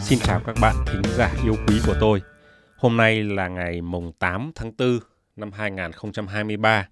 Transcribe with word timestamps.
Xin 0.00 0.18
chào 0.18 0.40
các 0.46 0.56
bạn 0.60 0.74
thính 0.86 1.02
giả 1.16 1.34
yêu 1.44 1.54
quý 1.66 1.80
của 1.86 1.94
tôi. 2.00 2.22
Hôm 2.76 2.96
nay 2.96 3.22
là 3.22 3.48
ngày 3.48 3.80
mùng 3.80 4.12
8 4.12 4.50
tháng 4.54 4.72
4 4.78 4.98
năm 5.36 5.52
2023, 5.52 6.88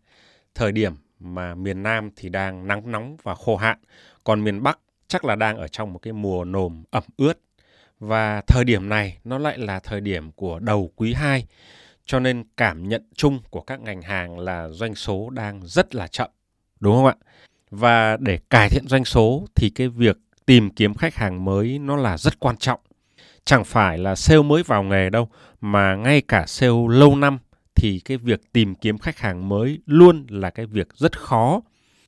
thời 0.55 0.73
điểm 0.73 0.93
mà 1.21 1.55
miền 1.55 1.83
Nam 1.83 2.11
thì 2.17 2.29
đang 2.29 2.67
nắng 2.67 2.93
nóng 2.93 3.17
và 3.23 3.35
khô 3.35 3.57
hạn, 3.57 3.79
còn 4.25 4.45
miền 4.45 4.63
Bắc 4.63 4.79
chắc 5.09 5.25
là 5.25 5.35
đang 5.35 5.57
ở 5.57 5.69
trong 5.69 5.93
một 5.93 5.99
cái 5.99 6.13
mùa 6.13 6.45
nồm 6.45 6.85
ẩm 6.91 7.03
ướt. 7.17 7.41
Và 8.01 8.43
thời 8.47 8.65
điểm 8.65 8.89
này 8.89 9.19
nó 9.25 9.39
lại 9.39 9.59
là 9.59 9.81
thời 9.81 10.01
điểm 10.01 10.33
của 10.33 10.59
đầu 10.59 10.91
quý 10.97 11.15
2, 11.15 11.47
cho 12.07 12.21
nên 12.21 12.45
cảm 12.57 12.89
nhận 12.89 13.03
chung 13.15 13.41
của 13.51 13.61
các 13.61 13.81
ngành 13.81 14.03
hàng 14.03 14.39
là 14.39 14.69
doanh 14.69 14.95
số 14.95 15.31
đang 15.31 15.61
rất 15.65 15.95
là 15.95 16.07
chậm, 16.07 16.31
đúng 16.81 16.95
không 16.95 17.07
ạ? 17.07 17.15
Và 17.71 18.17
để 18.17 18.39
cải 18.51 18.69
thiện 18.69 18.89
doanh 18.89 19.05
số 19.05 19.47
thì 19.55 19.71
cái 19.71 19.89
việc 19.89 20.19
tìm 20.47 20.71
kiếm 20.71 20.95
khách 20.95 21.15
hàng 21.15 21.45
mới 21.45 21.79
nó 21.79 21.97
là 21.97 22.19
rất 22.19 22.41
quan 22.41 22.57
trọng 22.57 22.81
chẳng 23.45 23.65
phải 23.65 23.99
là 23.99 24.15
sale 24.15 24.43
mới 24.43 24.63
vào 24.63 24.83
nghề 24.83 25.11
đâu 25.11 25.29
mà 25.61 25.95
ngay 25.97 26.21
cả 26.21 26.45
sale 26.47 26.73
lâu 26.89 27.17
năm 27.17 27.39
thì 27.75 28.01
cái 28.05 28.17
việc 28.17 28.53
tìm 28.53 28.75
kiếm 28.75 28.99
khách 28.99 29.19
hàng 29.19 29.49
mới 29.49 29.79
luôn 29.87 30.27
là 30.29 30.51
cái 30.51 30.67
việc 30.67 30.89
rất 30.95 31.19
khó. 31.21 31.61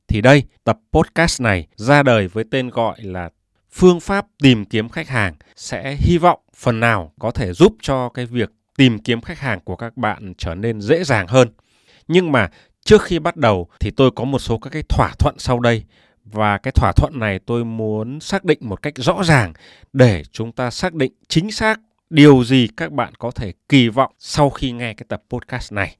Thì 0.09 0.21
đây, 0.21 0.45
tập 0.65 0.79
podcast 0.93 1.41
này 1.41 1.67
ra 1.77 2.03
đời 2.03 2.29
với 2.29 2.45
tên 2.51 2.71
gọi 2.71 3.03
là 3.03 3.31
phương 3.73 4.01
pháp 4.01 4.27
tìm 4.43 4.65
kiếm 4.65 4.89
khách 4.89 5.09
hàng 5.09 5.35
sẽ 5.57 5.97
hy 6.01 6.19
vọng 6.19 6.41
phần 6.55 6.81
nào 6.81 7.13
có 7.19 7.31
thể 7.31 7.53
giúp 7.53 7.77
cho 7.83 8.09
cái 8.09 8.27
việc 8.27 8.51
tìm 8.77 8.99
kiếm 8.99 9.21
khách 9.21 9.39
hàng 9.39 9.61
của 9.61 9.77
các 9.77 9.97
bạn 9.97 10.35
trở 10.39 10.55
nên 10.55 10.81
dễ 10.81 11.05
dàng 11.05 11.27
hơn. 11.27 11.49
Nhưng 12.09 12.33
mà 12.33 12.49
trước 12.85 13.03
khi 13.03 13.19
bắt 13.19 13.37
đầu 13.37 13.69
thì 13.81 13.91
tôi 13.91 14.11
có 14.11 14.25
một 14.25 14.39
số 14.39 14.59
các 14.59 14.71
cái 14.71 14.83
thỏa 14.89 15.13
thuận 15.19 15.35
sau 15.39 15.61
đây 15.61 15.85
và 16.25 16.59
cái 16.59 16.73
thỏa 16.73 16.93
thuận 16.97 17.19
này 17.19 17.39
tôi 17.39 17.65
muốn 17.65 18.21
xác 18.21 18.45
định 18.45 18.59
một 18.61 18.83
cách 18.83 18.95
rõ 18.97 19.23
ràng 19.25 19.53
để 19.93 20.23
chúng 20.33 20.53
ta 20.53 20.71
xác 20.71 20.95
định 20.95 21.13
chính 21.29 21.51
xác 21.51 21.81
điều 22.11 22.45
gì 22.45 22.69
các 22.77 22.93
bạn 22.93 23.15
có 23.15 23.31
thể 23.31 23.53
kỳ 23.69 23.89
vọng 23.89 24.13
sau 24.19 24.51
khi 24.51 24.73
nghe 24.73 24.95
cái 24.95 25.07
tập 25.09 25.23
podcast 25.31 25.73
này. 25.73 25.97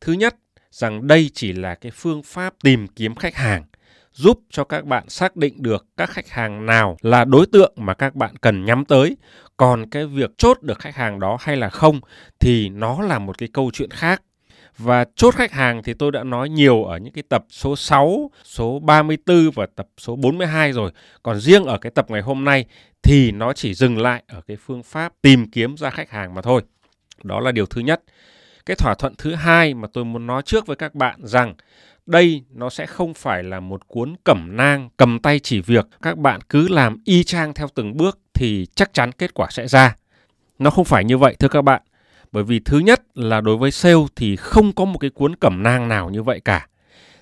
Thứ 0.00 0.12
nhất, 0.12 0.36
rằng 0.70 1.06
đây 1.06 1.30
chỉ 1.34 1.52
là 1.52 1.74
cái 1.74 1.92
phương 1.94 2.22
pháp 2.22 2.54
tìm 2.62 2.88
kiếm 2.88 3.14
khách 3.14 3.34
hàng 3.34 3.64
giúp 4.16 4.40
cho 4.50 4.64
các 4.64 4.84
bạn 4.84 5.08
xác 5.08 5.36
định 5.36 5.62
được 5.62 5.86
các 5.96 6.10
khách 6.10 6.28
hàng 6.28 6.66
nào 6.66 6.96
là 7.00 7.24
đối 7.24 7.46
tượng 7.46 7.72
mà 7.76 7.94
các 7.94 8.14
bạn 8.14 8.36
cần 8.40 8.64
nhắm 8.64 8.84
tới. 8.84 9.16
Còn 9.56 9.90
cái 9.90 10.06
việc 10.06 10.30
chốt 10.38 10.62
được 10.62 10.78
khách 10.78 10.94
hàng 10.94 11.20
đó 11.20 11.36
hay 11.40 11.56
là 11.56 11.68
không 11.68 12.00
thì 12.40 12.68
nó 12.68 13.02
là 13.02 13.18
một 13.18 13.38
cái 13.38 13.48
câu 13.52 13.70
chuyện 13.74 13.90
khác 13.90 14.22
và 14.78 15.04
chốt 15.16 15.34
khách 15.34 15.52
hàng 15.52 15.82
thì 15.82 15.94
tôi 15.94 16.12
đã 16.12 16.24
nói 16.24 16.48
nhiều 16.48 16.84
ở 16.84 16.98
những 16.98 17.12
cái 17.12 17.24
tập 17.28 17.44
số 17.50 17.76
6, 17.76 18.30
số 18.44 18.78
34 18.78 19.50
và 19.54 19.66
tập 19.76 19.86
số 19.98 20.16
42 20.16 20.72
rồi. 20.72 20.90
Còn 21.22 21.40
riêng 21.40 21.64
ở 21.64 21.78
cái 21.78 21.92
tập 21.94 22.10
ngày 22.10 22.22
hôm 22.22 22.44
nay 22.44 22.64
thì 23.02 23.32
nó 23.32 23.52
chỉ 23.52 23.74
dừng 23.74 23.98
lại 23.98 24.22
ở 24.28 24.40
cái 24.40 24.56
phương 24.56 24.82
pháp 24.82 25.12
tìm 25.22 25.50
kiếm 25.50 25.76
ra 25.76 25.90
khách 25.90 26.10
hàng 26.10 26.34
mà 26.34 26.42
thôi. 26.42 26.62
Đó 27.22 27.40
là 27.40 27.52
điều 27.52 27.66
thứ 27.66 27.80
nhất. 27.80 28.02
Cái 28.66 28.76
thỏa 28.76 28.94
thuận 28.94 29.14
thứ 29.18 29.34
hai 29.34 29.74
mà 29.74 29.88
tôi 29.92 30.04
muốn 30.04 30.26
nói 30.26 30.42
trước 30.42 30.66
với 30.66 30.76
các 30.76 30.94
bạn 30.94 31.20
rằng 31.22 31.54
đây 32.06 32.42
nó 32.50 32.70
sẽ 32.70 32.86
không 32.86 33.14
phải 33.14 33.42
là 33.42 33.60
một 33.60 33.88
cuốn 33.88 34.14
cẩm 34.24 34.56
nang 34.56 34.88
cầm 34.96 35.18
tay 35.18 35.38
chỉ 35.38 35.60
việc 35.60 35.86
các 36.02 36.18
bạn 36.18 36.40
cứ 36.48 36.68
làm 36.68 36.98
y 37.04 37.24
chang 37.24 37.54
theo 37.54 37.68
từng 37.74 37.96
bước 37.96 38.18
thì 38.34 38.66
chắc 38.74 38.92
chắn 38.92 39.12
kết 39.12 39.34
quả 39.34 39.48
sẽ 39.50 39.68
ra. 39.68 39.96
Nó 40.58 40.70
không 40.70 40.84
phải 40.84 41.04
như 41.04 41.18
vậy 41.18 41.36
thưa 41.38 41.48
các 41.48 41.62
bạn 41.62 41.82
bởi 42.32 42.44
vì 42.44 42.60
thứ 42.60 42.78
nhất 42.78 43.02
là 43.14 43.40
đối 43.40 43.56
với 43.56 43.70
sale 43.70 44.04
thì 44.16 44.36
không 44.36 44.72
có 44.72 44.84
một 44.84 44.98
cái 44.98 45.10
cuốn 45.10 45.36
cẩm 45.36 45.62
nang 45.62 45.88
nào 45.88 46.10
như 46.10 46.22
vậy 46.22 46.40
cả. 46.40 46.66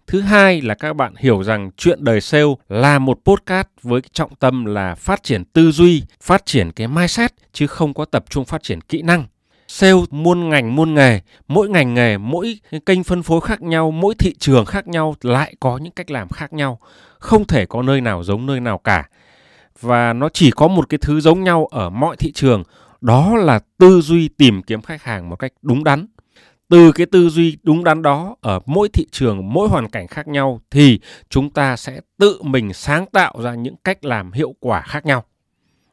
Thứ 0.07 0.21
hai 0.21 0.61
là 0.61 0.75
các 0.75 0.97
bạn 0.97 1.15
hiểu 1.19 1.43
rằng 1.43 1.71
chuyện 1.77 2.05
đời 2.05 2.21
sale 2.21 2.55
là 2.69 2.99
một 2.99 3.21
podcast 3.25 3.67
với 3.83 4.01
trọng 4.12 4.35
tâm 4.35 4.65
là 4.65 4.95
phát 4.95 5.23
triển 5.23 5.44
tư 5.44 5.71
duy, 5.71 6.03
phát 6.21 6.47
triển 6.47 6.73
cái 6.73 6.89
mindset 6.89 7.33
chứ 7.53 7.67
không 7.67 7.94
có 7.94 8.05
tập 8.05 8.25
trung 8.31 8.44
phát 8.44 8.62
triển 8.62 8.81
kỹ 8.81 9.03
năng. 9.03 9.27
Sale 9.77 10.01
muôn 10.11 10.49
ngành 10.49 10.77
muôn 10.77 10.95
nghề, 10.95 11.21
mỗi 11.49 11.69
ngành 11.69 11.95
nghề, 11.95 12.19
mỗi 12.19 12.59
kênh 12.87 13.05
phân 13.05 13.23
phối 13.23 13.41
khác 13.41 13.62
nhau, 13.62 13.91
mỗi 13.91 14.15
thị 14.15 14.35
trường 14.39 14.65
khác 14.65 14.89
nhau 14.89 15.15
lại 15.23 15.55
có 15.61 15.79
những 15.79 15.93
cách 15.93 16.11
làm 16.11 16.29
khác 16.29 16.53
nhau. 16.53 16.79
Không 17.19 17.45
thể 17.47 17.67
có 17.67 17.83
nơi 17.83 18.01
nào 18.01 18.25
giống 18.25 18.47
nơi 18.47 18.61
nào 18.61 18.79
cả. 18.79 19.09
Và 19.81 20.12
nó 20.12 20.29
chỉ 20.29 20.51
có 20.51 20.69
một 20.69 20.89
cái 20.89 20.99
thứ 20.99 21.21
giống 21.21 21.45
nhau 21.45 21.67
ở 21.71 21.91
mọi 21.91 22.17
thị 22.17 22.33
trường, 22.33 22.62
đó 23.01 23.37
là 23.37 23.61
tư 23.79 24.01
duy 24.01 24.29
tìm 24.29 24.62
kiếm 24.62 24.83
khách 24.83 25.03
hàng 25.03 25.31
một 25.31 25.37
cách 25.37 25.53
đúng 25.62 25.85
đắn 25.85 26.06
từ 26.69 26.93
cái 26.93 27.06
tư 27.06 27.29
duy 27.29 27.56
đúng 27.62 27.85
đắn 27.85 28.03
đó 28.03 28.37
ở 28.41 28.61
mỗi 28.67 28.89
thị 28.89 29.06
trường 29.11 29.53
mỗi 29.53 29.69
hoàn 29.69 29.89
cảnh 29.89 30.06
khác 30.06 30.29
nhau 30.29 30.61
thì 30.71 31.01
chúng 31.29 31.51
ta 31.51 31.77
sẽ 31.77 32.01
tự 32.19 32.43
mình 32.43 32.73
sáng 32.73 33.06
tạo 33.06 33.35
ra 33.43 33.55
những 33.55 33.77
cách 33.85 34.05
làm 34.05 34.33
hiệu 34.33 34.55
quả 34.61 34.81
khác 34.81 35.06
nhau 35.06 35.25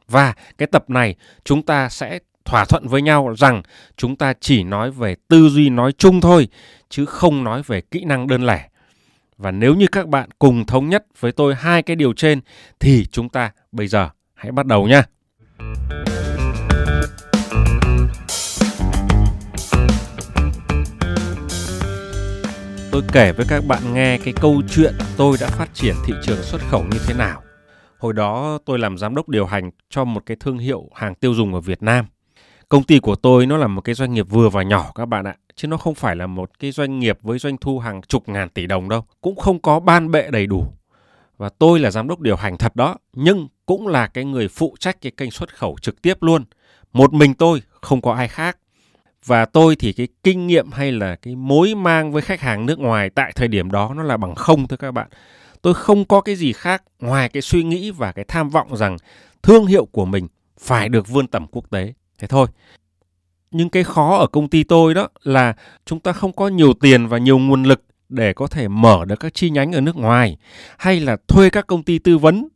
và 0.08 0.34
cái 0.58 0.66
tập 0.66 0.90
này 0.90 1.14
chúng 1.44 1.62
ta 1.62 1.88
sẽ 1.88 2.18
thỏa 2.44 2.64
thuận 2.64 2.88
với 2.88 3.02
nhau 3.02 3.34
rằng 3.38 3.62
chúng 3.96 4.16
ta 4.16 4.32
chỉ 4.40 4.62
nói 4.62 4.90
về 4.90 5.16
tư 5.28 5.48
duy 5.48 5.70
nói 5.70 5.92
chung 5.92 6.20
thôi, 6.20 6.48
chứ 6.88 7.06
không 7.06 7.44
nói 7.44 7.62
về 7.66 7.80
kỹ 7.80 8.04
năng 8.04 8.26
đơn 8.26 8.46
lẻ 8.46 8.68
và 9.38 9.50
nếu 9.50 9.74
như 9.74 9.86
các 9.92 10.08
bạn 10.08 10.28
cùng 10.38 10.66
thống 10.66 10.88
nhất 10.88 11.04
với 11.20 11.32
tôi 11.32 11.54
hai 11.54 11.82
cái 11.82 11.96
điều 11.96 12.12
trên, 12.12 12.40
thì 12.80 13.06
chúng 13.12 13.28
ta 13.28 13.50
bây 13.72 13.86
giờ 13.86 14.08
hãy 14.34 14.52
bắt 14.52 14.66
đầu 14.66 14.88
nha 14.88 15.02
tôi 22.92 23.02
kể 23.12 23.32
với 23.32 23.46
các 23.48 23.64
bạn 23.64 23.94
nghe 23.94 24.18
cái 24.18 24.34
câu 24.40 24.62
chuyện 24.70 24.94
tôi 25.16 25.36
đã 25.40 25.48
phát 25.48 25.74
triển 25.74 25.94
thị 26.06 26.14
trường 26.22 26.42
xuất 26.42 26.60
khẩu 26.70 26.84
như 26.84 26.98
thế 27.06 27.14
nào. 27.14 27.42
Hồi 27.98 28.12
đó 28.12 28.58
tôi 28.64 28.78
làm 28.78 28.98
giám 28.98 29.14
đốc 29.14 29.28
điều 29.28 29.46
hành 29.46 29.70
cho 29.90 30.04
một 30.04 30.22
cái 30.26 30.36
thương 30.40 30.58
hiệu 30.58 30.88
hàng 30.94 31.14
tiêu 31.14 31.34
dùng 31.34 31.54
ở 31.54 31.60
Việt 31.60 31.82
Nam. 31.82 32.06
Công 32.72 32.82
ty 32.82 32.98
của 32.98 33.14
tôi 33.14 33.46
nó 33.46 33.56
là 33.56 33.66
một 33.66 33.80
cái 33.80 33.94
doanh 33.94 34.14
nghiệp 34.14 34.26
vừa 34.30 34.48
và 34.48 34.62
nhỏ 34.62 34.92
các 34.94 35.06
bạn 35.06 35.24
ạ, 35.24 35.36
chứ 35.54 35.68
nó 35.68 35.76
không 35.76 35.94
phải 35.94 36.16
là 36.16 36.26
một 36.26 36.50
cái 36.58 36.72
doanh 36.72 36.98
nghiệp 36.98 37.18
với 37.22 37.38
doanh 37.38 37.56
thu 37.56 37.78
hàng 37.78 38.02
chục 38.02 38.28
ngàn 38.28 38.48
tỷ 38.48 38.66
đồng 38.66 38.88
đâu, 38.88 39.04
cũng 39.20 39.36
không 39.36 39.58
có 39.58 39.80
ban 39.80 40.10
bệ 40.10 40.30
đầy 40.30 40.46
đủ. 40.46 40.64
Và 41.38 41.48
tôi 41.58 41.78
là 41.78 41.90
giám 41.90 42.08
đốc 42.08 42.20
điều 42.20 42.36
hành 42.36 42.58
thật 42.58 42.76
đó, 42.76 42.96
nhưng 43.12 43.48
cũng 43.66 43.86
là 43.86 44.06
cái 44.06 44.24
người 44.24 44.48
phụ 44.48 44.74
trách 44.80 45.00
cái 45.00 45.12
kênh 45.16 45.30
xuất 45.30 45.54
khẩu 45.54 45.76
trực 45.82 46.02
tiếp 46.02 46.22
luôn. 46.22 46.44
Một 46.92 47.12
mình 47.12 47.34
tôi, 47.34 47.62
không 47.80 48.00
có 48.00 48.12
ai 48.12 48.28
khác 48.28 48.58
và 49.26 49.44
tôi 49.44 49.76
thì 49.76 49.92
cái 49.92 50.08
kinh 50.22 50.46
nghiệm 50.46 50.70
hay 50.72 50.92
là 50.92 51.16
cái 51.16 51.36
mối 51.36 51.74
mang 51.74 52.12
với 52.12 52.22
khách 52.22 52.40
hàng 52.40 52.66
nước 52.66 52.78
ngoài 52.78 53.10
tại 53.10 53.32
thời 53.34 53.48
điểm 53.48 53.70
đó 53.70 53.94
nó 53.96 54.02
là 54.02 54.16
bằng 54.16 54.34
không 54.34 54.68
thôi 54.68 54.76
các 54.76 54.92
bạn 54.92 55.08
tôi 55.62 55.74
không 55.74 56.04
có 56.04 56.20
cái 56.20 56.36
gì 56.36 56.52
khác 56.52 56.82
ngoài 57.00 57.28
cái 57.28 57.42
suy 57.42 57.62
nghĩ 57.62 57.90
và 57.90 58.12
cái 58.12 58.24
tham 58.28 58.48
vọng 58.48 58.76
rằng 58.76 58.96
thương 59.42 59.66
hiệu 59.66 59.84
của 59.84 60.04
mình 60.04 60.28
phải 60.60 60.88
được 60.88 61.08
vươn 61.08 61.26
tầm 61.26 61.46
quốc 61.46 61.70
tế 61.70 61.92
thế 62.22 62.28
thôi. 62.28 62.46
Nhưng 63.50 63.68
cái 63.68 63.84
khó 63.84 64.16
ở 64.18 64.26
công 64.26 64.48
ty 64.48 64.64
tôi 64.64 64.94
đó 64.94 65.08
là 65.22 65.54
chúng 65.86 66.00
ta 66.00 66.12
không 66.12 66.32
có 66.32 66.48
nhiều 66.48 66.72
tiền 66.72 67.06
và 67.06 67.18
nhiều 67.18 67.38
nguồn 67.38 67.62
lực 67.62 67.82
để 68.08 68.32
có 68.32 68.46
thể 68.46 68.68
mở 68.68 69.04
được 69.04 69.20
các 69.20 69.34
chi 69.34 69.50
nhánh 69.50 69.72
ở 69.72 69.80
nước 69.80 69.96
ngoài, 69.96 70.36
hay 70.78 71.00
là 71.00 71.16
thuê 71.28 71.50
các 71.50 71.66
công 71.66 71.82
ty 71.82 71.98
tư 71.98 72.18
vấn, 72.18 72.48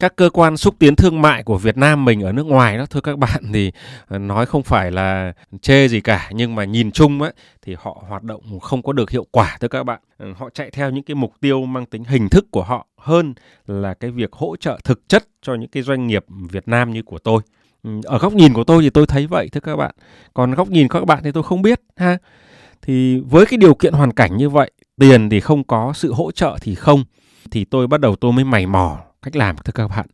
các 0.00 0.16
cơ 0.16 0.30
quan 0.30 0.56
xúc 0.56 0.74
tiến 0.78 0.96
thương 0.96 1.22
mại 1.22 1.42
của 1.42 1.58
Việt 1.58 1.76
Nam 1.76 2.04
mình 2.04 2.22
ở 2.22 2.32
nước 2.32 2.46
ngoài 2.46 2.78
đó. 2.78 2.86
Thưa 2.86 3.00
các 3.00 3.18
bạn 3.18 3.42
thì 3.52 3.72
ờ, 4.08 4.18
nói 4.18 4.46
không 4.46 4.62
phải 4.62 4.92
là 4.92 5.32
chê 5.60 5.88
gì 5.88 6.00
cả, 6.00 6.30
nhưng 6.32 6.54
mà 6.54 6.64
nhìn 6.64 6.90
chung 6.90 7.22
ấy 7.22 7.32
thì 7.62 7.76
họ 7.78 8.04
hoạt 8.08 8.22
động 8.22 8.60
không 8.60 8.82
có 8.82 8.92
được 8.92 9.10
hiệu 9.10 9.26
quả, 9.30 9.56
thưa 9.60 9.68
các 9.68 9.84
bạn. 9.84 10.00
Ừ, 10.18 10.32
họ 10.36 10.50
chạy 10.54 10.70
theo 10.70 10.90
những 10.90 11.04
cái 11.04 11.14
mục 11.14 11.32
tiêu 11.40 11.64
mang 11.64 11.86
tính 11.86 12.04
hình 12.04 12.28
thức 12.28 12.46
của 12.50 12.62
họ 12.62 12.86
hơn 12.98 13.34
là 13.66 13.94
cái 13.94 14.10
việc 14.10 14.32
hỗ 14.32 14.56
trợ 14.56 14.78
thực 14.84 15.08
chất 15.08 15.24
cho 15.42 15.54
những 15.54 15.70
cái 15.70 15.82
doanh 15.82 16.06
nghiệp 16.06 16.24
Việt 16.28 16.68
Nam 16.68 16.92
như 16.92 17.02
của 17.02 17.18
tôi. 17.18 17.42
Ừ, 17.86 17.92
ở 18.04 18.18
góc 18.18 18.32
nhìn 18.32 18.52
của 18.52 18.64
tôi 18.64 18.82
thì 18.82 18.90
tôi 18.90 19.06
thấy 19.06 19.26
vậy, 19.26 19.48
thưa 19.52 19.60
các 19.60 19.76
bạn. 19.76 19.94
Còn 20.34 20.54
góc 20.54 20.68
nhìn 20.68 20.88
các 20.88 21.04
bạn 21.04 21.20
thì 21.24 21.32
tôi 21.32 21.42
không 21.42 21.62
biết, 21.62 21.80
ha. 21.96 22.18
Thì 22.82 23.20
với 23.20 23.46
cái 23.46 23.58
điều 23.58 23.74
kiện 23.74 23.92
hoàn 23.92 24.12
cảnh 24.12 24.36
như 24.36 24.50
vậy, 24.50 24.70
tiền 25.00 25.30
thì 25.30 25.40
không 25.40 25.64
có, 25.64 25.92
sự 25.94 26.12
hỗ 26.12 26.30
trợ 26.30 26.56
thì 26.60 26.74
không, 26.74 27.04
thì 27.50 27.64
tôi 27.64 27.86
bắt 27.86 28.00
đầu 28.00 28.16
tôi 28.16 28.32
mới 28.32 28.44
mày 28.44 28.66
mò 28.66 28.98
cách 29.22 29.36
làm, 29.36 29.56
thưa 29.56 29.72
các 29.74 29.88
bạn. 29.88 30.06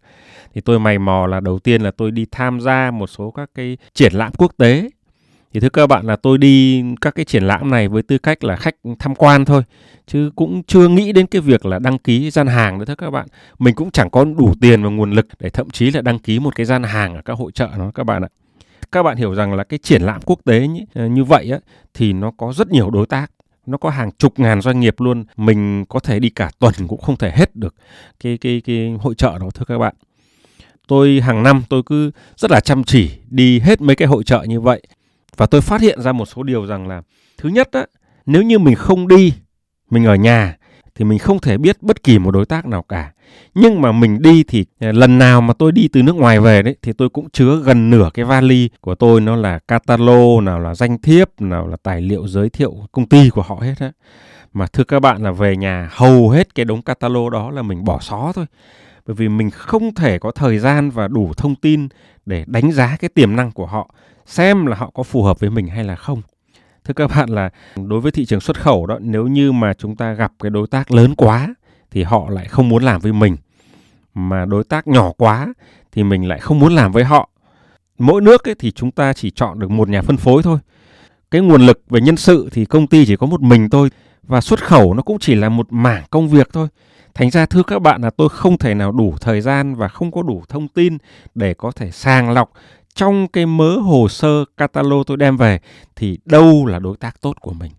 Thì 0.54 0.60
tôi 0.60 0.78
mày 0.78 0.98
mò 0.98 1.26
là 1.26 1.40
đầu 1.40 1.58
tiên 1.58 1.82
là 1.82 1.90
tôi 1.90 2.10
đi 2.10 2.26
tham 2.30 2.60
gia 2.60 2.90
một 2.90 3.06
số 3.06 3.30
các 3.30 3.50
cái 3.54 3.76
triển 3.94 4.12
lãm 4.12 4.32
quốc 4.38 4.52
tế 4.56 4.88
thì 5.52 5.60
thưa 5.60 5.68
các 5.68 5.86
bạn 5.86 6.06
là 6.06 6.16
tôi 6.16 6.38
đi 6.38 6.84
các 7.00 7.14
cái 7.14 7.24
triển 7.24 7.44
lãm 7.44 7.70
này 7.70 7.88
với 7.88 8.02
tư 8.02 8.18
cách 8.18 8.44
là 8.44 8.56
khách 8.56 8.74
tham 8.98 9.14
quan 9.14 9.44
thôi 9.44 9.62
chứ 10.06 10.30
cũng 10.36 10.62
chưa 10.62 10.88
nghĩ 10.88 11.12
đến 11.12 11.26
cái 11.26 11.40
việc 11.40 11.66
là 11.66 11.78
đăng 11.78 11.98
ký 11.98 12.30
gian 12.30 12.46
hàng 12.46 12.78
nữa 12.78 12.84
thưa 12.84 12.94
các 12.94 13.10
bạn. 13.10 13.26
Mình 13.58 13.74
cũng 13.74 13.90
chẳng 13.90 14.10
có 14.10 14.24
đủ 14.24 14.54
tiền 14.60 14.82
và 14.82 14.90
nguồn 14.90 15.10
lực 15.10 15.26
để 15.38 15.50
thậm 15.50 15.70
chí 15.70 15.90
là 15.90 16.00
đăng 16.00 16.18
ký 16.18 16.38
một 16.38 16.56
cái 16.56 16.66
gian 16.66 16.82
hàng 16.82 17.14
ở 17.14 17.22
các 17.24 17.38
hội 17.38 17.52
trợ 17.52 17.68
đó 17.78 17.90
các 17.94 18.04
bạn 18.04 18.22
ạ. 18.22 18.28
Các 18.92 19.02
bạn 19.02 19.16
hiểu 19.16 19.34
rằng 19.34 19.54
là 19.54 19.64
cái 19.64 19.78
triển 19.78 20.02
lãm 20.02 20.20
quốc 20.24 20.38
tế 20.44 20.68
ờ, 20.94 21.06
như, 21.06 21.24
vậy 21.24 21.50
á, 21.50 21.58
thì 21.94 22.12
nó 22.12 22.30
có 22.30 22.52
rất 22.52 22.70
nhiều 22.70 22.90
đối 22.90 23.06
tác 23.06 23.30
nó 23.66 23.78
có 23.78 23.90
hàng 23.90 24.10
chục 24.18 24.38
ngàn 24.38 24.60
doanh 24.60 24.80
nghiệp 24.80 25.00
luôn 25.00 25.24
mình 25.36 25.84
có 25.88 26.00
thể 26.00 26.20
đi 26.20 26.30
cả 26.30 26.50
tuần 26.58 26.72
cũng 26.88 27.00
không 27.00 27.16
thể 27.16 27.30
hết 27.30 27.56
được 27.56 27.74
cái 28.20 28.38
cái 28.38 28.62
cái 28.64 28.96
hội 29.00 29.14
trợ 29.14 29.38
đó 29.38 29.50
thưa 29.54 29.64
các 29.64 29.78
bạn. 29.78 29.94
Tôi 30.88 31.20
hàng 31.20 31.42
năm 31.42 31.62
tôi 31.68 31.82
cứ 31.86 32.10
rất 32.36 32.50
là 32.50 32.60
chăm 32.60 32.84
chỉ 32.84 33.10
đi 33.30 33.60
hết 33.60 33.80
mấy 33.80 33.96
cái 33.96 34.08
hội 34.08 34.24
trợ 34.24 34.42
như 34.42 34.60
vậy 34.60 34.82
và 35.42 35.46
tôi 35.46 35.60
phát 35.60 35.80
hiện 35.80 36.00
ra 36.00 36.12
một 36.12 36.26
số 36.26 36.42
điều 36.42 36.66
rằng 36.66 36.88
là, 36.88 37.02
thứ 37.38 37.48
nhất 37.48 37.68
á, 37.72 37.86
nếu 38.26 38.42
như 38.42 38.58
mình 38.58 38.74
không 38.74 39.08
đi, 39.08 39.32
mình 39.90 40.04
ở 40.04 40.14
nhà, 40.14 40.56
thì 40.94 41.04
mình 41.04 41.18
không 41.18 41.38
thể 41.38 41.58
biết 41.58 41.82
bất 41.82 42.02
kỳ 42.02 42.18
một 42.18 42.30
đối 42.30 42.46
tác 42.46 42.66
nào 42.66 42.82
cả. 42.82 43.12
Nhưng 43.54 43.80
mà 43.82 43.92
mình 43.92 44.22
đi 44.22 44.42
thì 44.48 44.64
à, 44.78 44.92
lần 44.92 45.18
nào 45.18 45.40
mà 45.40 45.54
tôi 45.54 45.72
đi 45.72 45.88
từ 45.88 46.02
nước 46.02 46.16
ngoài 46.16 46.40
về 46.40 46.62
đấy, 46.62 46.76
thì 46.82 46.92
tôi 46.92 47.08
cũng 47.08 47.30
chứa 47.30 47.56
gần 47.56 47.90
nửa 47.90 48.10
cái 48.14 48.24
vali 48.24 48.68
của 48.80 48.94
tôi, 48.94 49.20
nó 49.20 49.36
là 49.36 49.58
catalog 49.58 50.44
nào 50.44 50.60
là 50.60 50.74
danh 50.74 50.98
thiếp, 50.98 51.40
nào 51.40 51.68
là 51.68 51.76
tài 51.82 52.00
liệu 52.00 52.28
giới 52.28 52.50
thiệu 52.50 52.74
công 52.92 53.08
ty 53.08 53.30
của 53.30 53.42
họ 53.42 53.54
hết 53.54 53.74
á. 53.80 53.92
Mà 54.52 54.66
thưa 54.66 54.84
các 54.84 55.00
bạn 55.00 55.22
là 55.22 55.32
về 55.32 55.56
nhà, 55.56 55.88
hầu 55.92 56.30
hết 56.30 56.54
cái 56.54 56.64
đống 56.64 56.82
catalog 56.82 57.30
đó 57.30 57.50
là 57.50 57.62
mình 57.62 57.84
bỏ 57.84 57.98
xó 58.00 58.32
thôi 58.34 58.46
bởi 59.06 59.14
vì 59.14 59.28
mình 59.28 59.50
không 59.50 59.94
thể 59.94 60.18
có 60.18 60.30
thời 60.30 60.58
gian 60.58 60.90
và 60.90 61.08
đủ 61.08 61.32
thông 61.36 61.54
tin 61.54 61.88
để 62.26 62.44
đánh 62.46 62.72
giá 62.72 62.96
cái 63.00 63.10
tiềm 63.14 63.36
năng 63.36 63.52
của 63.52 63.66
họ, 63.66 63.94
xem 64.26 64.66
là 64.66 64.76
họ 64.76 64.90
có 64.94 65.02
phù 65.02 65.22
hợp 65.22 65.40
với 65.40 65.50
mình 65.50 65.66
hay 65.66 65.84
là 65.84 65.96
không. 65.96 66.22
Thưa 66.84 66.94
các 66.94 67.10
bạn 67.16 67.28
là, 67.28 67.50
đối 67.76 68.00
với 68.00 68.12
thị 68.12 68.24
trường 68.24 68.40
xuất 68.40 68.60
khẩu 68.60 68.86
đó, 68.86 68.98
nếu 69.00 69.26
như 69.26 69.52
mà 69.52 69.74
chúng 69.74 69.96
ta 69.96 70.12
gặp 70.12 70.32
cái 70.42 70.50
đối 70.50 70.66
tác 70.66 70.92
lớn 70.92 71.14
quá 71.14 71.54
thì 71.90 72.02
họ 72.02 72.30
lại 72.30 72.48
không 72.48 72.68
muốn 72.68 72.82
làm 72.82 73.00
với 73.00 73.12
mình. 73.12 73.36
Mà 74.14 74.44
đối 74.44 74.64
tác 74.64 74.86
nhỏ 74.86 75.12
quá 75.18 75.54
thì 75.92 76.04
mình 76.04 76.28
lại 76.28 76.38
không 76.38 76.58
muốn 76.58 76.74
làm 76.74 76.92
với 76.92 77.04
họ. 77.04 77.28
Mỗi 77.98 78.20
nước 78.20 78.48
ấy 78.48 78.54
thì 78.58 78.70
chúng 78.70 78.90
ta 78.90 79.12
chỉ 79.12 79.30
chọn 79.30 79.58
được 79.58 79.70
một 79.70 79.88
nhà 79.88 80.02
phân 80.02 80.16
phối 80.16 80.42
thôi. 80.42 80.58
Cái 81.30 81.40
nguồn 81.40 81.66
lực 81.66 81.82
về 81.90 82.00
nhân 82.00 82.16
sự 82.16 82.48
thì 82.52 82.64
công 82.64 82.86
ty 82.86 83.06
chỉ 83.06 83.16
có 83.16 83.26
một 83.26 83.40
mình 83.40 83.70
thôi 83.70 83.90
và 84.22 84.40
xuất 84.40 84.64
khẩu 84.64 84.94
nó 84.94 85.02
cũng 85.02 85.18
chỉ 85.18 85.34
là 85.34 85.48
một 85.48 85.72
mảng 85.72 86.04
công 86.10 86.28
việc 86.28 86.48
thôi 86.52 86.68
thành 87.14 87.30
ra, 87.30 87.46
thưa 87.46 87.62
các 87.62 87.82
bạn, 87.82 88.02
là 88.02 88.10
tôi 88.10 88.28
không 88.28 88.58
thể 88.58 88.74
nào 88.74 88.92
đủ 88.92 89.14
thời 89.20 89.40
gian 89.40 89.74
và 89.74 89.88
không 89.88 90.10
có 90.12 90.22
đủ 90.22 90.42
thông 90.48 90.68
tin 90.68 90.98
để 91.34 91.54
có 91.54 91.72
thể 91.72 91.90
sàng 91.90 92.30
lọc. 92.30 92.52
Trong 92.94 93.28
cái 93.28 93.46
mớ 93.46 93.76
hồ 93.76 94.08
sơ 94.08 94.44
catalog 94.56 95.02
tôi 95.06 95.16
đem 95.16 95.36
về 95.36 95.60
thì 95.96 96.18
đâu 96.24 96.66
là 96.66 96.78
đối 96.78 96.96
tác 96.96 97.20
tốt 97.20 97.36
của 97.40 97.52
mình. 97.52 97.72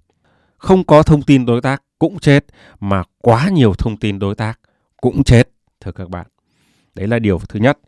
Không 0.57 0.83
có 0.83 1.03
thông 1.03 1.21
tin 1.21 1.45
đối 1.45 1.61
tác 1.61 1.83
cũng 1.99 2.19
chết, 2.19 2.45
mà 2.79 3.03
quá 3.21 3.49
nhiều 3.49 3.73
thông 3.73 3.97
tin 3.97 4.19
đối 4.19 4.35
tác 4.35 4.59
cũng 5.01 5.23
chết, 5.23 5.49
thưa 5.81 5.91
các 5.91 6.09
bạn. 6.09 6.25
Đấy 6.95 7.07
là 7.07 7.19
điều 7.19 7.39
thứ 7.49 7.59
nhất. 7.59 7.79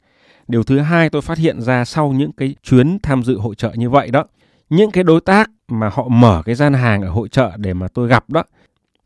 Điều 0.48 0.64
thứ 0.64 0.80
hai, 0.80 1.10
tôi 1.10 1.22
phát 1.22 1.38
hiện 1.38 1.62
ra 1.62 1.86
sau 1.86 2.12
những 2.12 2.32
cái 2.32 2.56
chuyến 2.64 3.00
tham 3.04 3.24
dự 3.24 3.38
hội 3.38 3.56
trợ 3.56 3.72
như 3.76 3.90
vậy 3.90 4.12
đó, 4.12 4.24
những 4.70 4.92
cái 4.92 5.04
đối 5.04 5.22
tác 5.22 5.50
mà 5.68 5.90
họ 5.90 6.08
mở 6.08 6.42
cái 6.46 6.56
gian 6.56 6.74
hàng 6.74 7.02
ở 7.02 7.10
hội 7.10 7.30
trợ 7.30 7.52
để 7.58 7.74
mà 7.74 7.88
tôi 7.88 8.08
gặp 8.08 8.30
đó, 8.30 8.44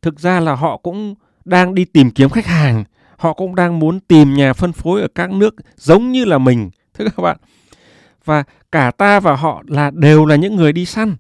thực 0.02 0.20
ra 0.20 0.40
là 0.40 0.56
họ 0.56 0.78
cũng 0.78 1.16
đang 1.50 1.76
đi 1.76 1.86
tìm 1.86 2.12
kiếm 2.12 2.30
khách 2.30 2.46
hàng. 2.46 2.84
Họ 3.18 3.34
cũng 3.34 3.56
đang 3.56 3.80
muốn 3.80 4.00
tìm 4.00 4.34
nhà 4.34 4.54
phân 4.54 4.72
phối 4.72 5.02
ở 5.02 5.08
các 5.16 5.32
nước 5.32 5.56
giống 5.76 6.12
như 6.12 6.26
là 6.26 6.38
mình 6.38 6.70
thưa 6.94 7.06
các 7.06 7.22
bạn. 7.22 7.38
Và 8.26 8.44
cả 8.72 8.92
ta 8.92 9.20
và 9.20 9.36
họ 9.36 9.64
là 9.68 9.92
đều 9.94 10.26
là 10.26 10.36
những 10.36 10.56
người 10.56 10.74
đi 10.74 10.86
săn. 10.86 11.16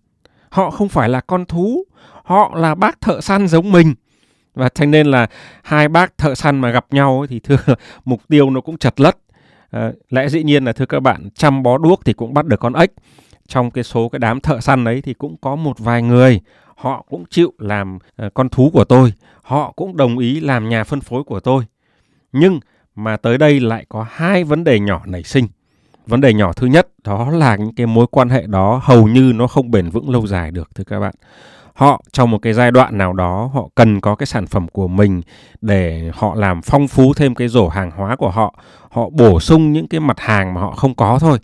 Họ 0.50 0.70
không 0.70 0.90
phải 0.90 1.10
là 1.10 1.22
con 1.22 1.46
thú 1.46 1.84
họ 2.24 2.56
là 2.56 2.76
bác 2.76 3.02
thợ 3.02 3.22
săn 3.22 3.48
giống 3.48 3.72
mình. 3.72 3.94
Và 4.54 4.70
thành 4.70 4.92
nên 4.92 5.08
là 5.08 5.28
hai 5.64 5.88
bác 5.88 6.18
thợ 6.18 6.36
săn 6.36 6.60
mà 6.60 6.72
gặp 6.72 6.86
nhau 6.92 7.20
ấy, 7.20 7.28
thì 7.28 7.40
thưa 7.40 7.58
mục 8.06 8.22
tiêu 8.28 8.50
nó 8.50 8.62
cũng 8.62 8.78
chật 8.78 9.00
lất. 9.00 9.18
À, 9.72 9.92
lẽ 10.10 10.30
dĩ 10.30 10.44
nhiên 10.44 10.66
là 10.66 10.74
thưa 10.74 10.86
các 10.86 11.00
bạn 11.00 11.30
chăm 11.36 11.64
bó 11.64 11.78
đuốc 11.78 12.06
thì 12.06 12.14
cũng 12.14 12.34
bắt 12.34 12.46
được 12.46 12.60
con 12.60 12.74
ếch. 12.74 12.92
Trong 13.48 13.72
cái 13.72 13.84
số 13.84 14.10
cái 14.10 14.20
đám 14.20 14.40
thợ 14.40 14.62
săn 14.62 14.86
ấy 14.86 15.02
thì 15.02 15.14
cũng 15.14 15.36
có 15.42 15.56
một 15.56 15.80
vài 15.80 16.02
người 16.02 16.42
họ 16.80 17.06
cũng 17.10 17.26
chịu 17.30 17.54
làm 17.58 18.00
ờ, 18.16 18.30
con 18.34 18.50
thú 18.50 18.70
của 18.74 18.84
tôi. 18.84 19.14
Họ 19.42 19.72
cũng 19.76 19.98
đồng 19.98 20.18
ý 20.18 20.40
làm 20.40 20.70
nhà 20.70 20.84
phân 20.84 21.02
phối 21.02 21.24
của 21.24 21.40
tôi. 21.40 21.64
Nhưng 22.32 22.60
mà 22.96 23.18
tới 23.18 23.38
đây 23.38 23.60
lại 23.60 23.86
có 23.90 24.06
hai 24.12 24.44
vấn 24.44 24.64
đề 24.64 24.80
nhỏ 24.80 25.02
nảy 25.06 25.24
sinh. 25.24 25.48
Vấn 26.08 26.22
đề 26.22 26.34
nhỏ 26.34 26.54
thứ 26.54 26.68
nhất, 26.68 26.88
đó 27.04 27.30
là 27.30 27.56
những 27.56 27.76
cái 27.76 27.86
mối 27.86 28.08
quan 28.12 28.30
hệ 28.30 28.48
đó 28.48 28.82
hầu 28.84 29.08
như 29.08 29.32
nó 29.36 29.48
không 29.48 29.72
bền 29.72 29.90
vững 29.90 30.10
lâu 30.10 30.28
dài 30.28 30.52
được, 30.52 30.76
thưa 30.76 30.84
các 30.84 31.00
bạn. 31.00 31.14
Họ 31.74 32.04
trong 32.12 32.32
một 32.32 32.38
cái 32.42 32.54
giai 32.54 32.72
đoạn 32.72 32.98
nào 32.98 33.14
đó, 33.14 33.50
họ 33.54 33.70
cần 33.76 34.02
có 34.02 34.16
cái 34.16 34.26
sản 34.28 34.48
phẩm 34.48 34.68
của 34.68 34.88
mình 34.88 35.22
để 35.62 36.12
họ 36.14 36.36
làm 36.36 36.62
phong 36.62 36.88
phú 36.88 37.14
thêm 37.14 37.36
cái 37.36 37.48
rổ 37.48 37.68
hàng 37.68 37.92
hóa 37.92 38.16
của 38.16 38.30
họ. 38.30 38.56
Họ 38.90 39.10
bổ 39.10 39.40
sung 39.40 39.74
những 39.74 39.88
cái 39.88 40.00
mặt 40.00 40.20
hàng 40.20 40.54
mà 40.54 40.62
họ 40.62 40.72
không 40.72 40.96
có 40.96 41.20
thôi 41.20 41.40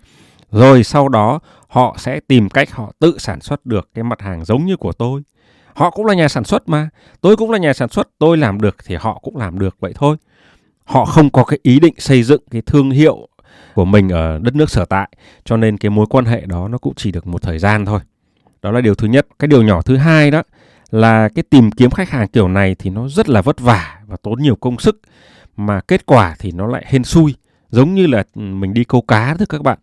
rồi 0.56 0.84
sau 0.84 1.10
đó, 1.10 1.40
họ 1.68 1.96
sẽ 2.00 2.20
tìm 2.28 2.50
cách 2.50 2.72
họ 2.72 2.92
tự 3.00 3.18
sản 3.20 3.42
xuất 3.42 3.66
được 3.66 3.90
cái 3.94 4.04
mặt 4.04 4.22
hàng 4.22 4.46
giống 4.46 4.66
như 4.66 4.78
của 4.78 4.92
tôi. 4.92 5.22
Họ 5.74 5.90
cũng 5.90 6.06
là 6.06 6.14
nhà 6.14 6.28
sản 6.28 6.44
xuất 6.44 6.70
mà. 6.70 6.90
Tôi 7.22 7.36
cũng 7.36 7.52
là 7.52 7.58
nhà 7.58 7.74
sản 7.74 7.90
xuất, 7.90 8.10
tôi 8.18 8.38
làm 8.38 8.62
được 8.62 8.76
thì 8.86 8.96
họ 8.96 9.20
cũng 9.24 9.38
làm 9.38 9.60
được, 9.60 9.76
vậy 9.80 9.94
thôi. 9.96 10.18
Họ 10.84 11.06
không 11.06 11.30
có 11.30 11.44
cái 11.44 11.60
ý 11.64 11.80
định 11.80 11.94
xây 11.98 12.24
dựng 12.24 12.42
cái 12.52 12.62
thương 12.62 12.92
hiệu 12.92 13.28
của 13.74 13.86
mình 13.86 14.10
ở 14.10 14.40
đất 14.40 14.56
nước 14.56 14.70
sở 14.70 14.86
tại, 14.86 15.10
cho 15.46 15.58
nên 15.58 15.78
cái 15.78 15.90
mối 15.90 16.06
quan 16.10 16.26
hệ 16.26 16.46
đó 16.46 16.68
nó 16.68 16.78
cũng 16.78 16.94
chỉ 16.96 17.12
được 17.12 17.28
một 17.28 17.42
thời 17.42 17.60
gian 17.60 17.86
thôi. 17.86 18.00
Đó 18.62 18.72
là 18.72 18.82
điều 18.82 18.96
thứ 18.96 19.08
nhất. 19.08 19.28
Cái 19.40 19.48
điều 19.48 19.64
nhỏ 19.64 19.82
thứ 19.82 19.98
hai 19.98 20.32
đó 20.32 20.44
là 20.92 21.30
cái 21.36 21.44
tìm 21.50 21.72
kiếm 21.72 21.92
khách 21.92 22.10
hàng 22.10 22.28
kiểu 22.28 22.48
này 22.48 22.76
thì 22.80 22.90
nó 22.90 23.08
rất 23.08 23.30
là 23.30 23.42
vất 23.42 23.60
vả 23.60 24.00
và 24.08 24.18
tốn 24.24 24.42
nhiều 24.42 24.56
công 24.56 24.80
sức, 24.80 25.02
mà 25.58 25.82
kết 25.82 26.06
quả 26.06 26.36
thì 26.40 26.52
nó 26.52 26.68
lại 26.68 26.86
hên 26.88 27.04
xui, 27.04 27.36
giống 27.70 27.96
như 27.96 28.08
là 28.08 28.24
ừ, 28.36 28.42
mình 28.42 28.74
đi 28.74 28.84
câu 28.84 29.02
cá 29.02 29.36
thôi 29.38 29.46
các 29.50 29.62
bạn 29.62 29.78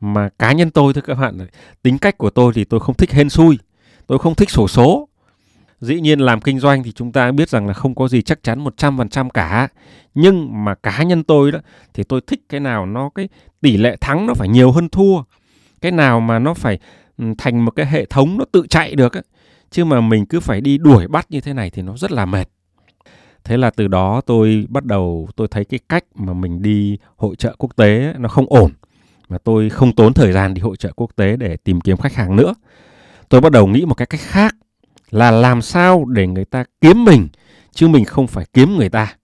mà 0.00 0.28
cá 0.38 0.52
nhân 0.52 0.70
tôi 0.70 0.94
thưa 0.94 1.00
các 1.00 1.14
bạn 1.14 1.38
tính 1.82 1.98
cách 1.98 2.18
của 2.18 2.30
tôi 2.30 2.52
thì 2.54 2.64
tôi 2.64 2.80
không 2.80 2.94
thích 2.94 3.10
hên 3.10 3.30
xui. 3.30 3.58
Tôi 4.06 4.18
không 4.18 4.34
thích 4.34 4.50
sổ 4.50 4.68
số. 4.68 5.08
Dĩ 5.80 6.00
nhiên 6.00 6.20
làm 6.20 6.40
kinh 6.40 6.60
doanh 6.60 6.82
thì 6.82 6.92
chúng 6.92 7.12
ta 7.12 7.32
biết 7.32 7.48
rằng 7.48 7.66
là 7.66 7.72
không 7.72 7.94
có 7.94 8.08
gì 8.08 8.22
chắc 8.22 8.42
chắn 8.42 8.64
100% 8.64 9.28
cả. 9.28 9.68
Nhưng 10.14 10.64
mà 10.64 10.74
cá 10.74 11.02
nhân 11.02 11.24
tôi 11.24 11.52
đó 11.52 11.58
thì 11.94 12.04
tôi 12.04 12.20
thích 12.26 12.40
cái 12.48 12.60
nào 12.60 12.86
nó 12.86 13.10
cái 13.14 13.28
tỷ 13.60 13.76
lệ 13.76 13.96
thắng 14.00 14.26
nó 14.26 14.34
phải 14.34 14.48
nhiều 14.48 14.72
hơn 14.72 14.88
thua. 14.88 15.22
Cái 15.80 15.92
nào 15.92 16.20
mà 16.20 16.38
nó 16.38 16.54
phải 16.54 16.78
ừ, 17.18 17.24
thành 17.38 17.64
một 17.64 17.70
cái 17.70 17.86
hệ 17.86 18.04
thống 18.04 18.38
nó 18.38 18.44
tự 18.52 18.66
chạy 18.70 18.94
được 18.94 19.16
ấy. 19.16 19.22
chứ 19.70 19.84
mà 19.84 20.00
mình 20.00 20.26
cứ 20.26 20.40
phải 20.40 20.60
đi 20.60 20.78
đuổi 20.78 21.08
bắt 21.08 21.26
như 21.30 21.40
thế 21.40 21.52
này 21.52 21.70
thì 21.70 21.82
nó 21.82 21.96
rất 21.96 22.12
là 22.12 22.26
mệt. 22.26 22.48
Thế 23.44 23.56
là 23.56 23.70
từ 23.70 23.88
đó 23.88 24.20
tôi 24.26 24.66
bắt 24.68 24.84
đầu 24.84 25.28
tôi 25.36 25.48
thấy 25.48 25.64
cái 25.64 25.80
cách 25.88 26.04
mà 26.14 26.32
mình 26.32 26.62
đi 26.62 26.98
hội 27.16 27.36
trợ 27.36 27.54
quốc 27.58 27.76
tế 27.76 28.04
ấy, 28.04 28.14
nó 28.18 28.28
không 28.28 28.46
ổn 28.48 28.70
mà 29.30 29.38
tôi 29.38 29.68
không 29.70 29.92
tốn 29.92 30.14
thời 30.14 30.32
gian 30.32 30.54
đi 30.54 30.60
hội 30.60 30.76
trợ 30.76 30.92
quốc 30.96 31.10
tế 31.16 31.36
để 31.36 31.56
tìm 31.56 31.80
kiếm 31.80 31.96
khách 31.96 32.14
hàng 32.14 32.36
nữa. 32.36 32.54
Tôi 33.28 33.40
bắt 33.40 33.52
đầu 33.52 33.66
nghĩ 33.66 33.84
một 33.84 33.94
cái 33.94 34.06
cách 34.06 34.20
khác, 34.20 34.56
là 35.10 35.30
làm 35.30 35.62
sao 35.62 36.04
để 36.04 36.26
người 36.26 36.44
ta 36.44 36.64
kiếm 36.80 37.04
mình, 37.04 37.28
chứ 37.72 37.88
mình 37.88 38.04
không 38.04 38.26
phải 38.26 38.44
kiếm 38.52 38.76
người 38.76 38.88
ta. 38.88 39.14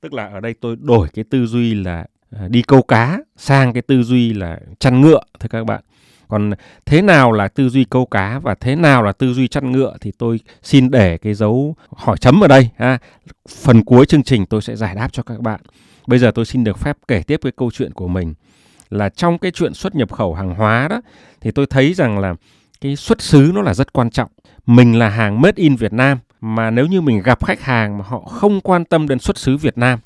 Tức 0.00 0.12
là 0.12 0.26
ở 0.26 0.40
đây 0.40 0.54
tôi 0.60 0.76
đổi 0.80 1.08
cái 1.14 1.24
tư 1.30 1.46
duy 1.46 1.74
là 1.74 2.06
à, 2.30 2.48
đi 2.48 2.62
câu 2.62 2.82
cá 2.82 3.18
sang 3.36 3.72
cái 3.72 3.82
tư 3.82 4.02
duy 4.02 4.32
là 4.32 4.58
chăn 4.78 5.00
ngựa, 5.00 5.20
thưa 5.40 5.48
các 5.48 5.64
bạn. 5.64 5.82
Còn 6.28 6.50
thế 6.86 7.02
nào 7.02 7.32
là 7.32 7.48
tư 7.48 7.68
duy 7.68 7.84
câu 7.84 8.06
cá 8.06 8.38
và 8.38 8.54
thế 8.54 8.76
nào 8.76 9.02
là 9.02 9.12
tư 9.12 9.34
duy 9.34 9.48
chăn 9.48 9.72
ngựa 9.72 9.96
thì 10.00 10.12
tôi 10.18 10.40
xin 10.62 10.90
để 10.90 11.18
cái 11.18 11.34
dấu 11.34 11.76
hỏi 11.88 12.16
chấm 12.18 12.44
ở 12.44 12.48
đây, 12.48 12.68
ha. 12.76 12.98
phần 13.64 13.84
cuối 13.84 14.06
chương 14.06 14.22
trình 14.22 14.46
tôi 14.46 14.62
sẽ 14.62 14.76
giải 14.76 14.94
đáp 14.94 15.08
cho 15.12 15.22
các 15.22 15.40
bạn. 15.40 15.60
Bây 16.06 16.18
giờ 16.18 16.30
tôi 16.30 16.44
xin 16.44 16.64
được 16.64 16.78
phép 16.78 16.96
kể 17.08 17.22
tiếp 17.22 17.40
cái 17.42 17.52
câu 17.56 17.70
chuyện 17.70 17.92
của 17.92 18.08
mình 18.08 18.34
là 18.90 19.08
trong 19.08 19.38
cái 19.38 19.50
chuyện 19.50 19.74
xuất 19.74 19.94
nhập 19.94 20.12
khẩu 20.12 20.34
hàng 20.34 20.54
hóa 20.54 20.88
đó 20.88 21.00
thì 21.40 21.50
tôi 21.50 21.66
thấy 21.66 21.94
rằng 21.94 22.18
là 22.18 22.34
cái 22.80 22.96
xuất 22.96 23.22
xứ 23.22 23.50
nó 23.54 23.62
là 23.62 23.74
rất 23.74 23.92
quan 23.92 24.10
trọng 24.10 24.30
mình 24.66 24.98
là 24.98 25.08
hàng 25.08 25.40
made 25.40 25.62
in 25.62 25.76
Việt 25.76 25.92
Nam 25.92 26.18
mà 26.40 26.70
nếu 26.70 26.86
như 26.86 27.00
mình 27.00 27.22
gặp 27.22 27.46
khách 27.46 27.60
hàng 27.60 27.98
mà 27.98 28.04
họ 28.08 28.20
không 28.20 28.60
quan 28.60 28.84
tâm 28.84 29.08
đến 29.08 29.18
xuất 29.18 29.38
xứ 29.38 29.56
Việt 29.56 29.78
Nam 29.78 29.98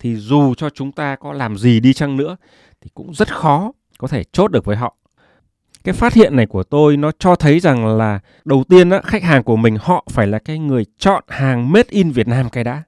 thì 0.00 0.16
dù 0.16 0.54
cho 0.54 0.70
chúng 0.70 0.92
ta 0.92 1.16
có 1.16 1.32
làm 1.32 1.56
gì 1.56 1.80
đi 1.80 1.92
chăng 1.92 2.16
nữa 2.16 2.36
thì 2.80 2.90
cũng 2.94 3.14
rất 3.14 3.34
khó 3.34 3.72
có 3.98 4.08
thể 4.08 4.24
chốt 4.32 4.48
được 4.48 4.64
với 4.64 4.76
họ. 4.76 4.96
Cái 5.84 5.94
phát 5.94 6.14
hiện 6.14 6.36
này 6.36 6.46
của 6.46 6.62
tôi 6.62 6.96
nó 6.96 7.10
cho 7.18 7.34
thấy 7.34 7.60
rằng 7.60 7.86
là 7.86 8.20
đầu 8.44 8.64
tiên 8.68 8.90
á, 8.90 9.00
khách 9.04 9.22
hàng 9.22 9.42
của 9.42 9.56
mình 9.56 9.76
họ 9.80 10.04
phải 10.10 10.26
là 10.26 10.38
cái 10.38 10.58
người 10.58 10.84
chọn 10.98 11.24
hàng 11.28 11.72
made 11.72 11.88
in 11.88 12.10
Việt 12.10 12.28
Nam 12.28 12.50
cái 12.50 12.64
đã. 12.64 12.82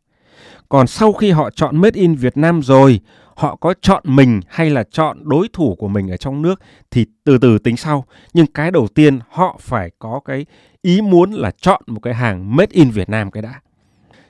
Còn 0.68 0.86
sau 0.86 1.12
khi 1.12 1.30
họ 1.30 1.50
chọn 1.50 1.76
made 1.76 2.00
in 2.00 2.14
Việt 2.14 2.36
Nam 2.36 2.62
rồi, 2.62 3.00
họ 3.34 3.56
có 3.56 3.74
chọn 3.80 4.02
mình 4.06 4.40
hay 4.48 4.70
là 4.70 4.84
chọn 4.90 5.18
đối 5.28 5.48
thủ 5.52 5.74
của 5.78 5.88
mình 5.88 6.10
ở 6.10 6.16
trong 6.16 6.42
nước 6.42 6.60
thì 6.90 7.06
từ 7.24 7.38
từ 7.38 7.58
tính 7.58 7.76
sau. 7.76 8.04
Nhưng 8.34 8.46
cái 8.46 8.70
đầu 8.70 8.88
tiên 8.94 9.18
họ 9.30 9.56
phải 9.60 9.90
có 9.98 10.20
cái 10.24 10.46
ý 10.82 11.00
muốn 11.00 11.32
là 11.32 11.50
chọn 11.60 11.82
một 11.86 12.00
cái 12.02 12.14
hàng 12.14 12.56
made 12.56 12.70
in 12.70 12.90
Việt 12.90 13.08
Nam 13.08 13.30
cái 13.30 13.42
đã. 13.42 13.60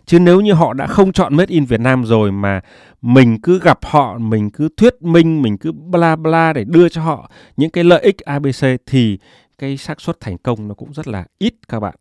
Chứ 0.06 0.18
nếu 0.18 0.40
như 0.40 0.52
họ 0.52 0.72
đã 0.72 0.86
không 0.86 1.12
chọn 1.12 1.36
made 1.36 1.54
in 1.54 1.64
Việt 1.64 1.80
Nam 1.80 2.04
rồi 2.04 2.32
mà 2.32 2.60
mình 3.02 3.40
cứ 3.40 3.60
gặp 3.62 3.78
họ, 3.82 4.18
mình 4.18 4.50
cứ 4.50 4.68
thuyết 4.76 5.02
minh, 5.02 5.42
mình 5.42 5.58
cứ 5.58 5.72
bla 5.72 6.16
bla 6.16 6.52
để 6.52 6.64
đưa 6.64 6.88
cho 6.88 7.02
họ 7.02 7.30
những 7.56 7.70
cái 7.70 7.84
lợi 7.84 8.02
ích 8.02 8.18
ABC 8.18 8.64
thì 8.86 9.18
cái 9.58 9.76
xác 9.76 10.00
suất 10.00 10.20
thành 10.20 10.38
công 10.38 10.68
nó 10.68 10.74
cũng 10.74 10.92
rất 10.92 11.08
là 11.08 11.24
ít 11.38 11.54
các 11.68 11.80
bạn. 11.80 11.94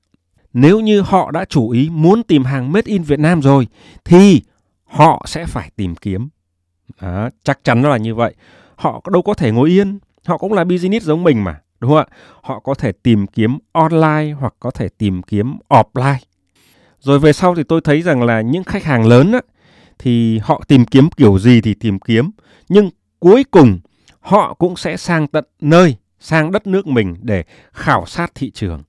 Nếu 0.60 0.80
như 0.80 1.02
họ 1.02 1.32
đã 1.32 1.46
chủ 1.46 1.70
ý 1.70 1.90
muốn 1.92 2.24
tìm 2.24 2.44
hàng 2.44 2.72
made 2.72 2.92
in 2.92 3.04
Việt 3.04 3.20
Nam 3.20 3.42
rồi 3.42 3.68
thì 4.06 4.42
họ 4.86 5.26
sẽ 5.28 5.46
phải 5.46 5.70
tìm 5.76 5.96
kiếm. 5.96 6.30
Đó, 7.02 7.30
chắc 7.44 7.64
chắn 7.64 7.82
là 7.82 7.98
như 7.98 8.16
vậy. 8.16 8.36
Họ 8.76 9.04
đâu 9.12 9.22
có 9.22 9.34
thể 9.34 9.52
ngồi 9.52 9.70
yên, 9.70 10.00
họ 10.26 10.38
cũng 10.38 10.54
là 10.54 10.64
business 10.64 11.06
giống 11.06 11.24
mình 11.24 11.44
mà 11.44 11.60
đúng 11.80 11.92
không 11.92 11.98
ạ? 11.98 12.06
Họ 12.42 12.60
có 12.60 12.74
thể 12.74 12.92
tìm 12.92 13.28
kiếm 13.28 13.58
online 13.72 14.34
hoặc 14.40 14.54
có 14.60 14.72
thể 14.72 14.90
tìm 14.98 15.22
kiếm 15.22 15.58
offline. 15.70 16.18
Rồi 17.00 17.20
về 17.20 17.34
sau 17.34 17.56
thì 17.56 17.64
tôi 17.64 17.82
thấy 17.84 18.02
rằng 18.02 18.24
là 18.24 18.42
những 18.42 18.64
khách 18.64 18.84
hàng 18.84 19.08
lớn 19.08 19.32
á, 19.32 19.42
thì 20.00 20.40
họ 20.44 20.64
tìm 20.68 20.86
kiếm 20.86 21.10
kiểu 21.18 21.40
gì 21.40 21.62
thì 21.62 21.74
tìm 21.74 22.00
kiếm, 22.00 22.30
nhưng 22.70 22.90
cuối 23.20 23.44
cùng 23.52 23.80
họ 24.20 24.54
cũng 24.54 24.76
sẽ 24.76 24.98
sang 24.98 25.28
tận 25.28 25.46
nơi, 25.62 25.96
sang 26.20 26.52
đất 26.52 26.68
nước 26.68 26.88
mình 26.88 27.16
để 27.22 27.44
khảo 27.74 28.06
sát 28.06 28.32
thị 28.36 28.52
trường. 28.52 28.84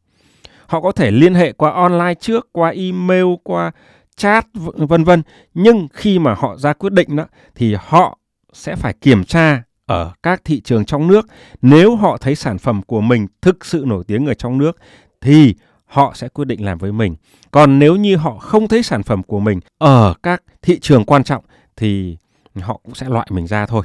Họ 0.68 0.80
có 0.80 0.92
thể 0.92 1.10
liên 1.10 1.34
hệ 1.34 1.52
qua 1.52 1.70
online 1.70 2.14
trước, 2.14 2.48
qua 2.52 2.70
email, 2.70 3.26
qua 3.42 3.70
chat 4.16 4.46
vân 4.62 5.04
vân. 5.04 5.22
Nhưng 5.54 5.88
khi 5.92 6.18
mà 6.18 6.34
họ 6.34 6.56
ra 6.56 6.72
quyết 6.72 6.92
định 6.92 7.16
đó 7.16 7.26
thì 7.54 7.76
họ 7.78 8.18
sẽ 8.52 8.76
phải 8.76 8.94
kiểm 9.00 9.24
tra 9.24 9.62
ở 9.86 10.12
các 10.22 10.44
thị 10.44 10.60
trường 10.60 10.84
trong 10.84 11.06
nước. 11.06 11.26
Nếu 11.62 11.96
họ 11.96 12.16
thấy 12.16 12.34
sản 12.34 12.58
phẩm 12.58 12.82
của 12.82 13.00
mình 13.00 13.26
thực 13.42 13.64
sự 13.64 13.84
nổi 13.86 14.04
tiếng 14.06 14.26
ở 14.26 14.34
trong 14.34 14.58
nước 14.58 14.76
thì 15.20 15.54
họ 15.84 16.12
sẽ 16.14 16.28
quyết 16.28 16.44
định 16.44 16.64
làm 16.64 16.78
với 16.78 16.92
mình. 16.92 17.14
Còn 17.50 17.78
nếu 17.78 17.96
như 17.96 18.16
họ 18.16 18.38
không 18.38 18.68
thấy 18.68 18.82
sản 18.82 19.02
phẩm 19.02 19.22
của 19.22 19.40
mình 19.40 19.60
ở 19.78 20.14
các 20.22 20.42
thị 20.62 20.80
trường 20.80 21.04
quan 21.04 21.24
trọng 21.24 21.44
thì 21.76 22.16
họ 22.60 22.80
cũng 22.84 22.94
sẽ 22.94 23.08
loại 23.08 23.26
mình 23.30 23.46
ra 23.46 23.66
thôi. 23.66 23.82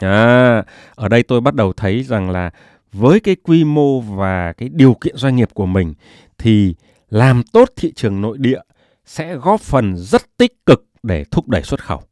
À, 0.00 0.62
ở 0.94 1.08
đây 1.08 1.22
tôi 1.22 1.40
bắt 1.40 1.54
đầu 1.54 1.72
thấy 1.72 2.02
rằng 2.02 2.30
là 2.30 2.50
với 2.92 3.20
cái 3.20 3.36
quy 3.42 3.64
mô 3.64 4.00
và 4.00 4.52
cái 4.52 4.68
điều 4.68 4.94
kiện 4.94 5.16
doanh 5.16 5.36
nghiệp 5.36 5.48
của 5.54 5.66
mình 5.66 5.94
thì 6.38 6.74
làm 7.10 7.42
tốt 7.42 7.68
thị 7.76 7.92
trường 7.96 8.20
nội 8.20 8.38
địa 8.38 8.60
sẽ 9.04 9.36
góp 9.36 9.60
phần 9.60 9.96
rất 9.96 10.22
tích 10.36 10.66
cực 10.66 10.84
để 11.02 11.24
thúc 11.30 11.48
đẩy 11.48 11.62
xuất 11.62 11.84
khẩu. 11.84 12.02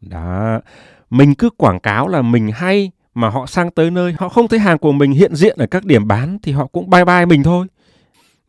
Đó, 0.00 0.60
mình 1.10 1.34
cứ 1.34 1.50
quảng 1.50 1.80
cáo 1.80 2.08
là 2.08 2.22
mình 2.22 2.50
hay 2.54 2.90
mà 3.14 3.28
họ 3.28 3.46
sang 3.46 3.70
tới 3.70 3.90
nơi 3.90 4.14
họ 4.18 4.28
không 4.28 4.48
thấy 4.48 4.58
hàng 4.58 4.78
của 4.78 4.92
mình 4.92 5.12
hiện 5.12 5.34
diện 5.34 5.58
ở 5.58 5.66
các 5.66 5.84
điểm 5.84 6.08
bán 6.08 6.38
thì 6.42 6.52
họ 6.52 6.66
cũng 6.66 6.90
bye 6.90 7.04
bye 7.04 7.26
mình 7.26 7.42
thôi. 7.42 7.66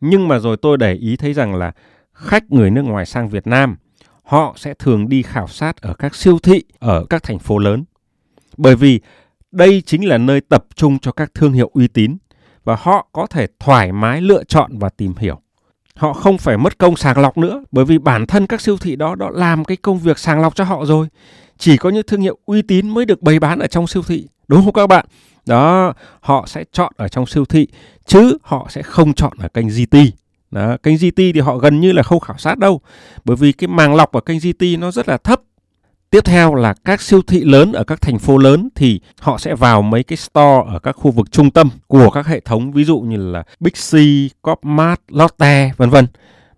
Nhưng 0.00 0.28
mà 0.28 0.38
rồi 0.38 0.56
tôi 0.56 0.76
để 0.76 0.94
ý 0.94 1.16
thấy 1.16 1.32
rằng 1.32 1.54
là 1.54 1.72
khách 2.12 2.52
người 2.52 2.70
nước 2.70 2.82
ngoài 2.82 3.06
sang 3.06 3.28
Việt 3.28 3.46
Nam 3.46 3.76
họ 4.22 4.54
sẽ 4.56 4.74
thường 4.74 5.08
đi 5.08 5.22
khảo 5.22 5.48
sát 5.48 5.82
ở 5.82 5.94
các 5.94 6.14
siêu 6.14 6.38
thị 6.38 6.62
ở 6.78 7.06
các 7.10 7.22
thành 7.22 7.38
phố 7.38 7.58
lớn. 7.58 7.84
Bởi 8.56 8.76
vì 8.76 9.00
đây 9.52 9.82
chính 9.86 10.08
là 10.08 10.18
nơi 10.18 10.40
tập 10.40 10.64
trung 10.74 10.98
cho 10.98 11.12
các 11.12 11.34
thương 11.34 11.52
hiệu 11.52 11.70
uy 11.74 11.88
tín 11.88 12.16
và 12.64 12.76
họ 12.80 13.08
có 13.12 13.26
thể 13.26 13.46
thoải 13.58 13.92
mái 13.92 14.20
lựa 14.20 14.44
chọn 14.44 14.78
và 14.78 14.88
tìm 14.88 15.14
hiểu. 15.18 15.40
Họ 15.94 16.12
không 16.12 16.38
phải 16.38 16.58
mất 16.58 16.78
công 16.78 16.96
sàng 16.96 17.18
lọc 17.18 17.38
nữa 17.38 17.64
bởi 17.72 17.84
vì 17.84 17.98
bản 17.98 18.26
thân 18.26 18.46
các 18.46 18.60
siêu 18.60 18.76
thị 18.76 18.96
đó 18.96 19.14
đã 19.14 19.26
làm 19.32 19.64
cái 19.64 19.76
công 19.76 19.98
việc 19.98 20.18
sàng 20.18 20.40
lọc 20.40 20.54
cho 20.54 20.64
họ 20.64 20.84
rồi. 20.84 21.08
Chỉ 21.58 21.76
có 21.76 21.90
những 21.90 22.06
thương 22.06 22.20
hiệu 22.20 22.38
uy 22.46 22.62
tín 22.62 22.88
mới 22.88 23.04
được 23.04 23.22
bày 23.22 23.38
bán 23.38 23.58
ở 23.58 23.66
trong 23.66 23.86
siêu 23.86 24.02
thị. 24.02 24.26
Đúng 24.48 24.64
không 24.64 24.72
các 24.72 24.86
bạn? 24.86 25.06
Đó, 25.46 25.92
họ 26.20 26.44
sẽ 26.46 26.64
chọn 26.72 26.92
ở 26.96 27.08
trong 27.08 27.26
siêu 27.26 27.44
thị 27.44 27.66
chứ 28.06 28.38
họ 28.42 28.66
sẽ 28.70 28.82
không 28.82 29.14
chọn 29.14 29.32
ở 29.38 29.48
kênh 29.48 29.68
GT. 29.68 29.96
Đó, 30.50 30.76
kênh 30.82 30.96
GT 30.96 31.16
thì 31.16 31.40
họ 31.40 31.56
gần 31.56 31.80
như 31.80 31.92
là 31.92 32.02
không 32.02 32.20
khảo 32.20 32.38
sát 32.38 32.58
đâu. 32.58 32.80
Bởi 33.24 33.36
vì 33.36 33.52
cái 33.52 33.68
màng 33.68 33.94
lọc 33.94 34.12
ở 34.12 34.20
kênh 34.20 34.38
GT 34.38 34.62
nó 34.78 34.90
rất 34.90 35.08
là 35.08 35.16
thấp 35.16 35.40
Tiếp 36.10 36.24
theo 36.24 36.54
là 36.54 36.74
các 36.84 37.00
siêu 37.00 37.22
thị 37.22 37.44
lớn 37.44 37.72
ở 37.72 37.84
các 37.84 38.00
thành 38.00 38.18
phố 38.18 38.38
lớn 38.38 38.68
thì 38.74 39.00
họ 39.20 39.38
sẽ 39.38 39.54
vào 39.54 39.82
mấy 39.82 40.02
cái 40.02 40.16
store 40.16 40.72
ở 40.72 40.78
các 40.82 40.92
khu 40.92 41.10
vực 41.10 41.32
trung 41.32 41.50
tâm 41.50 41.70
của 41.86 42.10
các 42.10 42.26
hệ 42.26 42.40
thống 42.40 42.72
ví 42.72 42.84
dụ 42.84 43.00
như 43.00 43.16
là 43.16 43.42
Big 43.60 43.72
C, 43.72 43.94
Copmart, 44.42 45.00
Lotte 45.08 45.72
vân 45.76 45.90
vân. 45.90 46.06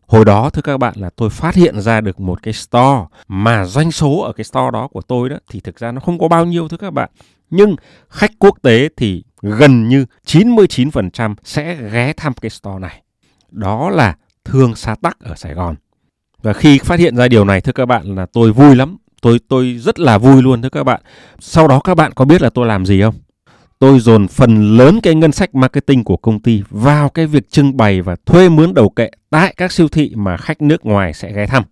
Hồi 0.07 0.25
đó 0.25 0.51
thưa 0.51 0.63
các 0.63 0.79
bạn 0.79 0.95
là 0.97 1.11
tôi 1.17 1.31
phát 1.31 1.55
hiện 1.55 1.81
ra 1.81 2.01
được 2.01 2.21
một 2.21 2.43
cái 2.43 2.55
store 2.55 3.05
mà 3.29 3.65
doanh 3.65 3.93
số 3.93 4.21
ở 4.21 4.33
cái 4.33 4.45
store 4.45 4.71
đó 4.73 4.89
của 4.89 5.03
tôi 5.03 5.29
đó 5.29 5.37
thì 5.51 5.61
thực 5.61 5.79
ra 5.79 5.93
nó 5.93 6.01
không 6.01 6.19
có 6.19 6.29
bao 6.29 6.47
nhiêu 6.47 6.69
thưa 6.69 6.77
các 6.77 6.91
bạn. 6.91 7.11
Nhưng 7.51 7.77
khách 8.09 8.31
quốc 8.39 8.59
tế 8.63 8.89
thì 8.97 9.25
gần 9.43 9.89
như 9.89 10.07
99% 10.27 11.35
sẽ 11.45 11.77
ghé 11.93 12.13
thăm 12.17 12.33
cái 12.35 12.51
store 12.51 12.79
này. 12.79 13.03
Đó 13.51 13.91
là 13.91 14.17
Thương 14.45 14.75
Sa 14.75 14.95
Tắc 15.03 15.21
ở 15.21 15.35
Sài 15.35 15.55
Gòn. 15.55 15.75
Và 16.43 16.53
khi 16.53 16.79
phát 16.79 16.99
hiện 16.99 17.17
ra 17.17 17.29
điều 17.29 17.45
này 17.45 17.61
thưa 17.61 17.73
các 17.73 17.87
bạn 17.87 18.17
là 18.17 18.27
tôi 18.33 18.53
vui 18.53 18.77
lắm 18.77 18.97
tôi 19.21 19.41
tôi 19.49 19.77
rất 19.79 19.99
là 19.99 20.19
vui 20.19 20.43
luôn 20.43 20.63
thưa 20.63 20.69
các 20.69 20.85
bạn. 20.85 21.01
Sau 21.39 21.69
đó 21.69 21.81
các 21.85 21.95
bạn 21.95 22.13
có 22.15 22.25
biết 22.25 22.43
là 22.43 22.51
tôi 22.51 22.67
làm 22.67 22.87
gì 22.87 23.03
không? 23.03 23.15
Tôi 23.79 24.01
dồn 24.01 24.29
phần 24.29 24.77
lớn 24.77 25.01
cái 25.03 25.15
ngân 25.15 25.33
sách 25.33 25.55
marketing 25.55 26.05
của 26.05 26.17
công 26.17 26.41
ty 26.41 26.63
vào 26.71 27.09
cái 27.09 27.27
việc 27.27 27.51
trưng 27.51 27.77
bày 27.77 28.03
và 28.03 28.17
thuê 28.27 28.49
mướn 28.49 28.75
đầu 28.75 28.89
kệ 28.89 29.11
tại 29.31 29.55
các 29.57 29.73
siêu 29.73 29.89
thị 29.89 30.13
mà 30.15 30.37
khách 30.37 30.63
nước 30.63 30.87
ngoài 30.87 31.15
sẽ 31.15 31.33
ghé 31.33 31.47
thăm. 31.47 31.63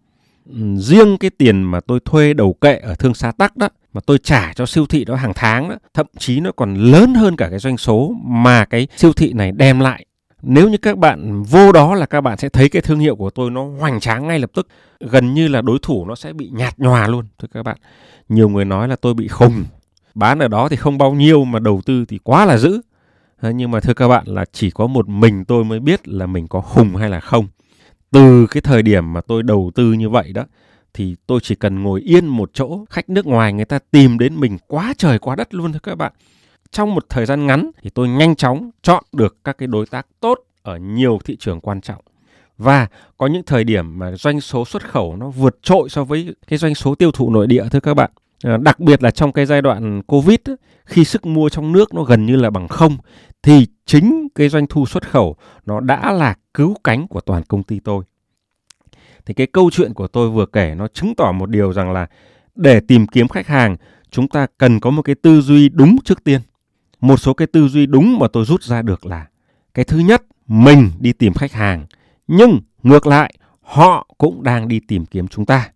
Riêng 0.76 1.18
cái 1.18 1.30
tiền 1.30 1.62
mà 1.62 1.80
tôi 1.80 2.00
thuê 2.04 2.34
đầu 2.34 2.52
kệ 2.52 2.76
ở 2.76 2.94
thương 2.94 3.14
xá 3.14 3.32
tắc 3.32 3.56
đó 3.56 3.68
mà 3.92 4.00
tôi 4.06 4.18
trả 4.18 4.52
cho 4.52 4.66
siêu 4.66 4.86
thị 4.86 5.04
đó 5.04 5.14
hàng 5.14 5.32
tháng 5.34 5.68
đó, 5.68 5.76
thậm 5.94 6.06
chí 6.18 6.40
nó 6.40 6.52
còn 6.52 6.74
lớn 6.74 7.14
hơn 7.14 7.36
cả 7.36 7.48
cái 7.50 7.58
doanh 7.58 7.78
số 7.78 8.14
mà 8.24 8.64
cái 8.64 8.86
siêu 8.96 9.12
thị 9.12 9.32
này 9.32 9.52
đem 9.52 9.80
lại 9.80 10.04
nếu 10.48 10.68
như 10.68 10.76
các 10.76 10.98
bạn 10.98 11.42
vô 11.42 11.72
đó 11.72 11.94
là 11.94 12.06
các 12.06 12.20
bạn 12.20 12.38
sẽ 12.38 12.48
thấy 12.48 12.68
cái 12.68 12.82
thương 12.82 12.98
hiệu 12.98 13.16
của 13.16 13.30
tôi 13.30 13.50
nó 13.50 13.64
hoành 13.64 14.00
tráng 14.00 14.28
ngay 14.28 14.38
lập 14.38 14.50
tức. 14.54 14.68
Gần 15.00 15.34
như 15.34 15.48
là 15.48 15.62
đối 15.62 15.78
thủ 15.82 16.06
nó 16.06 16.14
sẽ 16.14 16.32
bị 16.32 16.50
nhạt 16.52 16.78
nhòa 16.78 17.06
luôn, 17.06 17.24
thưa 17.38 17.48
các 17.52 17.62
bạn. 17.62 17.76
Nhiều 18.28 18.48
người 18.48 18.64
nói 18.64 18.88
là 18.88 18.96
tôi 18.96 19.14
bị 19.14 19.28
khùng. 19.28 19.64
Bán 20.14 20.38
ở 20.38 20.48
đó 20.48 20.68
thì 20.68 20.76
không 20.76 20.98
bao 20.98 21.14
nhiêu 21.14 21.44
mà 21.44 21.58
đầu 21.58 21.80
tư 21.86 22.04
thì 22.08 22.18
quá 22.18 22.44
là 22.44 22.58
dữ. 22.58 22.80
Nhưng 23.42 23.70
mà 23.70 23.80
thưa 23.80 23.94
các 23.94 24.08
bạn 24.08 24.24
là 24.26 24.44
chỉ 24.52 24.70
có 24.70 24.86
một 24.86 25.08
mình 25.08 25.44
tôi 25.44 25.64
mới 25.64 25.80
biết 25.80 26.08
là 26.08 26.26
mình 26.26 26.48
có 26.48 26.60
khùng 26.60 26.96
hay 26.96 27.10
là 27.10 27.20
không. 27.20 27.46
Từ 28.10 28.46
cái 28.46 28.60
thời 28.60 28.82
điểm 28.82 29.12
mà 29.12 29.20
tôi 29.20 29.42
đầu 29.42 29.70
tư 29.74 29.92
như 29.92 30.08
vậy 30.08 30.32
đó, 30.32 30.44
thì 30.94 31.16
tôi 31.26 31.40
chỉ 31.42 31.54
cần 31.54 31.82
ngồi 31.82 32.00
yên 32.00 32.26
một 32.26 32.50
chỗ, 32.54 32.84
khách 32.90 33.10
nước 33.10 33.26
ngoài 33.26 33.52
người 33.52 33.64
ta 33.64 33.78
tìm 33.90 34.18
đến 34.18 34.40
mình 34.40 34.58
quá 34.66 34.94
trời 34.98 35.18
quá 35.18 35.36
đất 35.36 35.54
luôn, 35.54 35.72
thưa 35.72 35.78
các 35.82 35.94
bạn 35.94 36.12
trong 36.70 36.94
một 36.94 37.06
thời 37.08 37.26
gian 37.26 37.46
ngắn 37.46 37.70
thì 37.82 37.90
tôi 37.90 38.08
nhanh 38.08 38.36
chóng 38.36 38.70
chọn 38.82 39.04
được 39.12 39.36
các 39.44 39.58
cái 39.58 39.66
đối 39.66 39.86
tác 39.86 40.06
tốt 40.20 40.38
ở 40.62 40.76
nhiều 40.76 41.18
thị 41.24 41.36
trường 41.40 41.60
quan 41.60 41.80
trọng. 41.80 42.00
Và 42.58 42.86
có 43.18 43.26
những 43.26 43.42
thời 43.42 43.64
điểm 43.64 43.98
mà 43.98 44.16
doanh 44.16 44.40
số 44.40 44.64
xuất 44.64 44.90
khẩu 44.90 45.16
nó 45.16 45.30
vượt 45.30 45.58
trội 45.62 45.88
so 45.88 46.04
với 46.04 46.34
cái 46.48 46.58
doanh 46.58 46.74
số 46.74 46.94
tiêu 46.94 47.10
thụ 47.12 47.30
nội 47.30 47.46
địa, 47.46 47.64
thưa 47.70 47.80
các 47.80 47.94
bạn. 47.94 48.10
Ờ, 48.44 48.56
đặc 48.56 48.80
biệt 48.80 49.02
là 49.02 49.10
trong 49.10 49.32
cái 49.32 49.46
giai 49.46 49.62
đoạn 49.62 50.02
covid 50.02 50.38
khi 50.84 51.04
sức 51.04 51.26
mua 51.26 51.48
trong 51.48 51.72
nước 51.72 51.94
nó 51.94 52.02
gần 52.02 52.26
như 52.26 52.36
là 52.36 52.50
bằng 52.50 52.68
không, 52.68 52.96
thì 53.42 53.66
chính 53.86 54.28
cái 54.34 54.48
doanh 54.48 54.66
thu 54.66 54.86
xuất 54.86 55.10
khẩu 55.10 55.36
nó 55.66 55.80
đã 55.80 56.12
là 56.12 56.34
cứu 56.54 56.76
cánh 56.84 57.08
của 57.08 57.20
toàn 57.20 57.42
công 57.42 57.62
ty 57.62 57.80
tôi. 57.80 58.04
Thì 59.26 59.34
cái 59.34 59.46
câu 59.46 59.70
chuyện 59.70 59.94
của 59.94 60.06
tôi 60.06 60.30
vừa 60.30 60.46
kể 60.46 60.74
nó 60.74 60.88
chứng 60.88 61.14
tỏ 61.14 61.32
một 61.32 61.50
điều 61.50 61.72
rằng 61.72 61.92
là 61.92 62.06
để 62.54 62.80
tìm 62.80 63.06
kiếm 63.06 63.28
khách 63.28 63.46
hàng, 63.46 63.76
chúng 64.10 64.28
ta 64.28 64.46
cần 64.58 64.80
có 64.80 64.90
một 64.90 65.02
cái 65.02 65.14
tư 65.14 65.40
duy 65.40 65.68
đúng 65.68 65.96
trước 66.04 66.24
tiên 66.24 66.40
một 67.00 67.16
số 67.16 67.34
cái 67.34 67.46
tư 67.46 67.68
duy 67.68 67.86
đúng 67.86 68.18
mà 68.18 68.26
tôi 68.32 68.44
rút 68.44 68.62
ra 68.62 68.82
được 68.82 69.06
là 69.06 69.26
cái 69.74 69.84
thứ 69.84 69.98
nhất, 69.98 70.22
mình 70.48 70.90
đi 70.98 71.12
tìm 71.12 71.34
khách 71.34 71.52
hàng, 71.52 71.86
nhưng 72.28 72.60
ngược 72.82 73.06
lại, 73.06 73.34
họ 73.62 74.06
cũng 74.18 74.42
đang 74.42 74.68
đi 74.68 74.80
tìm 74.88 75.06
kiếm 75.06 75.28
chúng 75.28 75.46
ta. 75.46 75.70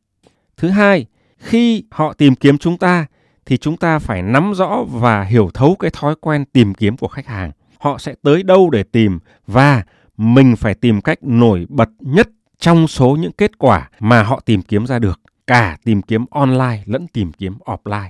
Thứ 0.57 0.69
hai, 0.69 1.07
khi 1.39 1.85
họ 1.91 2.13
tìm 2.13 2.35
kiếm 2.35 2.59
chúng 2.59 2.79
ta 2.79 3.07
thì 3.47 3.57
chúng 3.57 3.77
ta 3.77 3.99
phải 3.99 4.23
nắm 4.23 4.53
rõ 4.55 4.85
và 4.91 5.23
hiểu 5.23 5.51
thấu 5.55 5.77
cái 5.79 5.91
thói 5.95 6.15
quen 6.21 6.45
tìm 6.45 6.75
kiếm 6.75 6.97
của 6.97 7.09
khách 7.09 7.27
hàng. 7.27 7.51
Họ 7.79 7.99
sẽ 7.99 8.15
tới 8.23 8.43
đâu 8.43 8.71
để 8.71 8.83
tìm 8.83 9.19
và 9.47 9.83
mình 10.17 10.57
phải 10.57 10.75
tìm 10.75 11.01
cách 11.01 11.19
nổi 11.23 11.67
bật 11.69 11.89
nhất 12.01 12.29
trong 12.59 12.89
số 12.89 13.17
những 13.21 13.33
kết 13.33 13.59
quả 13.59 13.91
mà 14.01 14.23
họ 14.23 14.41
tìm 14.45 14.63
kiếm 14.63 14.87
ra 14.87 14.99
được, 14.99 15.21
cả 15.47 15.77
tìm 15.85 16.03
kiếm 16.03 16.25
online 16.31 16.83
lẫn 16.87 17.07
tìm 17.09 17.33
kiếm 17.33 17.55
offline 17.65 18.09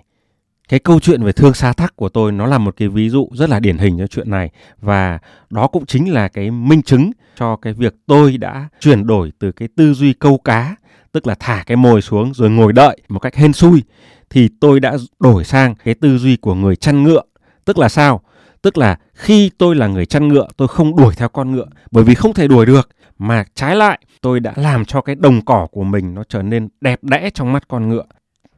cái 0.69 0.81
câu 0.81 1.00
chuyện 1.00 1.23
về 1.23 1.33
thương 1.33 1.54
xa 1.54 1.73
thắc 1.73 1.97
của 1.97 2.09
tôi 2.09 2.33
nó 2.33 2.47
là 2.47 2.59
một 2.59 2.75
cái 2.76 2.88
ví 2.88 3.09
dụ 3.09 3.28
rất 3.33 3.50
là 3.50 3.61
điển 3.61 3.78
hình 3.78 3.99
cho 3.99 4.07
chuyện 4.07 4.31
này. 4.31 4.50
Và 4.81 5.19
đó 5.50 5.66
cũng 5.66 5.87
chính 5.87 6.12
là 6.12 6.28
cái 6.28 6.50
minh 6.50 6.83
chứng 6.83 7.11
cho 7.37 7.57
cái 7.57 7.73
việc 7.73 7.95
tôi 8.07 8.38
đã 8.38 8.69
chuyển 8.81 9.07
đổi 9.07 9.33
từ 9.38 9.52
cái 9.52 9.69
tư 9.76 9.95
duy 9.95 10.12
câu 10.12 10.38
cá, 10.38 10.76
tức 11.12 11.26
là 11.26 11.35
thả 11.35 11.62
cái 11.66 11.76
mồi 11.76 12.02
xuống 12.02 12.35
rồi 12.35 12.50
ngồi 12.50 12.73
đợi 12.73 13.00
một 13.09 13.19
cách 13.19 13.35
hên 13.35 13.52
xui, 13.52 13.83
thì 14.31 14.49
tôi 14.61 14.81
đã 14.81 14.97
đổi 15.21 15.45
sang 15.45 15.75
cái 15.85 15.95
tư 15.95 16.19
duy 16.19 16.37
của 16.37 16.54
người 16.54 16.76
chăn 16.76 17.02
ngựa. 17.02 17.23
Tức 17.64 17.78
là 17.78 17.88
sao? 17.88 18.21
Tức 18.62 18.78
là 18.78 18.99
khi 19.14 19.50
tôi 19.59 19.75
là 19.75 19.87
người 19.87 20.07
chăn 20.07 20.28
ngựa, 20.28 20.49
tôi 20.57 20.69
không 20.69 20.97
đuổi 20.97 21.14
theo 21.14 21.28
con 21.28 21.52
ngựa, 21.52 21.66
bởi 21.90 22.04
vì 22.04 22.14
không 22.14 22.35
thể 22.35 22.49
đuổi 22.49 22.66
được. 22.66 22.88
Mà 23.19 23.45
trái 23.54 23.76
lại, 23.76 23.99
tôi 24.21 24.40
đã 24.40 24.52
làm 24.57 24.85
cho 24.85 25.00
cái 25.00 25.14
đồng 25.14 25.45
cỏ 25.45 25.66
của 25.73 25.85
mình 25.85 26.14
nó 26.14 26.25
trở 26.28 26.42
nên 26.42 26.69
đẹp 26.81 27.04
đẽ 27.04 27.31
trong 27.31 27.52
mắt 27.52 27.69
con 27.69 27.88
ngựa. 27.88 28.04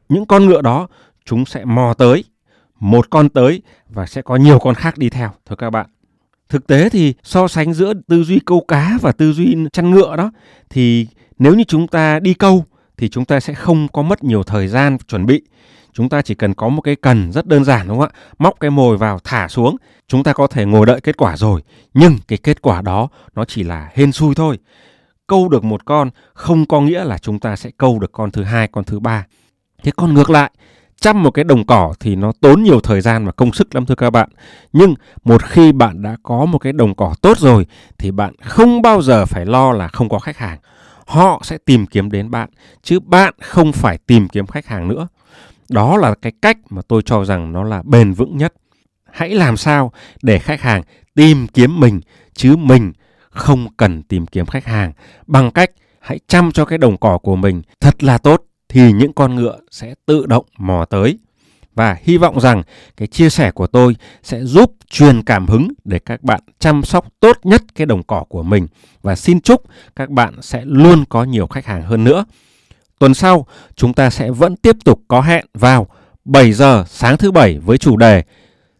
Những 0.09 0.25
con 0.25 0.45
ngựa 0.45 0.61
đó 0.61 0.87
chúng 1.25 1.45
sẽ 1.45 1.65
mò 1.65 1.93
tới, 1.93 2.23
một 2.79 3.09
con 3.09 3.29
tới 3.29 3.61
và 3.89 4.05
sẽ 4.05 4.21
có 4.21 4.35
nhiều 4.35 4.59
con 4.59 4.75
khác 4.75 4.97
đi 4.97 5.09
theo, 5.09 5.31
thưa 5.45 5.55
các 5.55 5.69
bạn. 5.69 5.85
Thực 6.49 6.67
tế 6.67 6.89
thì 6.89 7.13
so 7.23 7.47
sánh 7.47 7.73
giữa 7.73 7.93
tư 8.07 8.23
duy 8.23 8.39
câu 8.45 8.65
cá 8.67 8.97
và 9.01 9.11
tư 9.11 9.33
duy 9.33 9.55
chăn 9.73 9.91
ngựa 9.91 10.15
đó, 10.15 10.31
thì 10.69 11.07
nếu 11.39 11.55
như 11.55 11.63
chúng 11.67 11.87
ta 11.87 12.19
đi 12.19 12.33
câu 12.33 12.65
thì 12.97 13.09
chúng 13.09 13.25
ta 13.25 13.39
sẽ 13.39 13.53
không 13.53 13.87
có 13.87 14.01
mất 14.01 14.23
nhiều 14.23 14.43
thời 14.43 14.67
gian 14.67 14.97
chuẩn 15.07 15.25
bị. 15.25 15.41
Chúng 15.93 16.09
ta 16.09 16.21
chỉ 16.21 16.35
cần 16.35 16.53
có 16.53 16.69
một 16.69 16.81
cái 16.81 16.95
cần 16.95 17.31
rất 17.31 17.47
đơn 17.47 17.63
giản, 17.63 17.87
đúng 17.87 17.99
không 17.99 18.09
ạ? 18.13 18.19
Móc 18.39 18.59
cái 18.59 18.71
mồi 18.71 18.97
vào 18.97 19.19
thả 19.23 19.47
xuống, 19.47 19.75
chúng 20.07 20.23
ta 20.23 20.33
có 20.33 20.47
thể 20.47 20.65
ngồi 20.65 20.85
đợi 20.85 21.01
kết 21.01 21.17
quả 21.17 21.37
rồi. 21.37 21.61
Nhưng 21.93 22.17
cái 22.27 22.37
kết 22.37 22.61
quả 22.61 22.81
đó, 22.81 23.07
nó 23.35 23.45
chỉ 23.45 23.63
là 23.63 23.89
hên 23.93 24.11
xui 24.11 24.35
thôi. 24.35 24.59
Câu 25.27 25.49
được 25.49 25.63
một 25.63 25.85
con 25.85 26.09
không 26.33 26.65
có 26.65 26.81
nghĩa 26.81 27.03
là 27.03 27.17
chúng 27.17 27.39
ta 27.39 27.55
sẽ 27.55 27.71
câu 27.77 27.99
được 27.99 28.11
con 28.11 28.31
thứ 28.31 28.43
hai, 28.43 28.67
con 28.67 28.83
thứ 28.83 28.99
ba. 28.99 29.25
Thế 29.83 29.91
còn 29.95 30.13
ngược 30.13 30.29
lại 30.29 30.51
chăm 31.05 31.23
một 31.23 31.31
cái 31.31 31.43
đồng 31.43 31.65
cỏ 31.65 31.93
thì 31.99 32.15
nó 32.15 32.31
tốn 32.41 32.63
nhiều 32.63 32.79
thời 32.79 33.01
gian 33.01 33.25
và 33.25 33.31
công 33.31 33.53
sức 33.53 33.75
lắm 33.75 33.85
thưa 33.85 33.95
các 33.95 34.09
bạn. 34.09 34.29
Nhưng 34.73 34.93
một 35.23 35.43
khi 35.43 35.71
bạn 35.71 36.01
đã 36.01 36.17
có 36.23 36.45
một 36.45 36.57
cái 36.57 36.73
đồng 36.73 36.95
cỏ 36.95 37.15
tốt 37.21 37.37
rồi 37.37 37.65
thì 37.97 38.11
bạn 38.11 38.33
không 38.41 38.81
bao 38.81 39.01
giờ 39.01 39.25
phải 39.25 39.45
lo 39.45 39.71
là 39.71 39.87
không 39.87 40.09
có 40.09 40.19
khách 40.19 40.37
hàng. 40.37 40.59
Họ 41.05 41.41
sẽ 41.43 41.57
tìm 41.65 41.85
kiếm 41.85 42.11
đến 42.11 42.31
bạn, 42.31 42.49
chứ 42.83 42.99
bạn 42.99 43.33
không 43.41 43.71
phải 43.71 43.97
tìm 43.97 44.27
kiếm 44.27 44.47
khách 44.47 44.65
hàng 44.65 44.87
nữa. 44.87 45.07
Đó 45.69 45.97
là 45.97 46.15
cái 46.15 46.31
cách 46.41 46.57
mà 46.69 46.81
tôi 46.87 47.01
cho 47.01 47.25
rằng 47.25 47.51
nó 47.51 47.63
là 47.63 47.81
bền 47.85 48.13
vững 48.13 48.37
nhất. 48.37 48.53
Hãy 49.11 49.29
làm 49.29 49.57
sao 49.57 49.91
để 50.21 50.39
khách 50.39 50.61
hàng 50.61 50.81
tìm 51.15 51.47
kiếm 51.47 51.79
mình, 51.79 52.01
chứ 52.33 52.55
mình 52.55 52.93
không 53.29 53.67
cần 53.77 54.03
tìm 54.03 54.25
kiếm 54.25 54.45
khách 54.45 54.65
hàng 54.65 54.91
bằng 55.27 55.51
cách 55.51 55.71
hãy 55.99 56.19
chăm 56.27 56.51
cho 56.51 56.65
cái 56.65 56.77
đồng 56.77 56.97
cỏ 56.97 57.17
của 57.17 57.35
mình 57.35 57.61
thật 57.79 58.03
là 58.03 58.17
tốt 58.17 58.44
thì 58.75 58.91
những 58.91 59.13
con 59.13 59.35
ngựa 59.35 59.59
sẽ 59.71 59.93
tự 60.05 60.25
động 60.25 60.45
mò 60.57 60.85
tới. 60.85 61.19
Và 61.75 61.97
hy 62.03 62.17
vọng 62.17 62.39
rằng 62.39 62.63
cái 62.97 63.07
chia 63.07 63.29
sẻ 63.29 63.51
của 63.51 63.67
tôi 63.67 63.95
sẽ 64.23 64.43
giúp 64.43 64.75
truyền 64.89 65.23
cảm 65.23 65.47
hứng 65.47 65.67
để 65.83 65.99
các 65.99 66.23
bạn 66.23 66.39
chăm 66.59 66.83
sóc 66.83 67.05
tốt 67.19 67.37
nhất 67.43 67.63
cái 67.75 67.85
đồng 67.85 68.03
cỏ 68.03 68.23
của 68.29 68.43
mình 68.43 68.67
và 69.01 69.15
xin 69.15 69.41
chúc 69.41 69.63
các 69.95 70.09
bạn 70.09 70.41
sẽ 70.41 70.61
luôn 70.65 71.05
có 71.09 71.23
nhiều 71.23 71.47
khách 71.47 71.65
hàng 71.65 71.81
hơn 71.81 72.03
nữa. 72.03 72.25
Tuần 72.99 73.13
sau, 73.13 73.47
chúng 73.75 73.93
ta 73.93 74.09
sẽ 74.09 74.31
vẫn 74.31 74.55
tiếp 74.55 74.75
tục 74.85 75.01
có 75.07 75.21
hẹn 75.21 75.45
vào 75.53 75.87
7 76.25 76.53
giờ 76.53 76.85
sáng 76.87 77.17
thứ 77.17 77.31
bảy 77.31 77.59
với 77.59 77.77
chủ 77.77 77.97
đề 77.97 78.23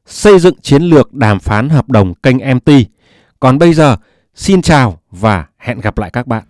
Xây 0.06 0.40
dựng 0.40 0.62
chiến 0.62 0.84
lược 0.84 1.14
đàm 1.14 1.40
phán 1.40 1.70
hợp 1.70 1.90
đồng 1.90 2.14
kênh 2.14 2.38
MT. 2.38 2.72
Còn 3.40 3.58
bây 3.58 3.74
giờ, 3.74 3.98
xin 4.36 4.62
chào 4.62 5.00
và 5.12 5.46
hẹn 5.58 5.80
gặp 5.80 5.98
lại 5.98 6.10
các 6.10 6.28
bạn. 6.28 6.44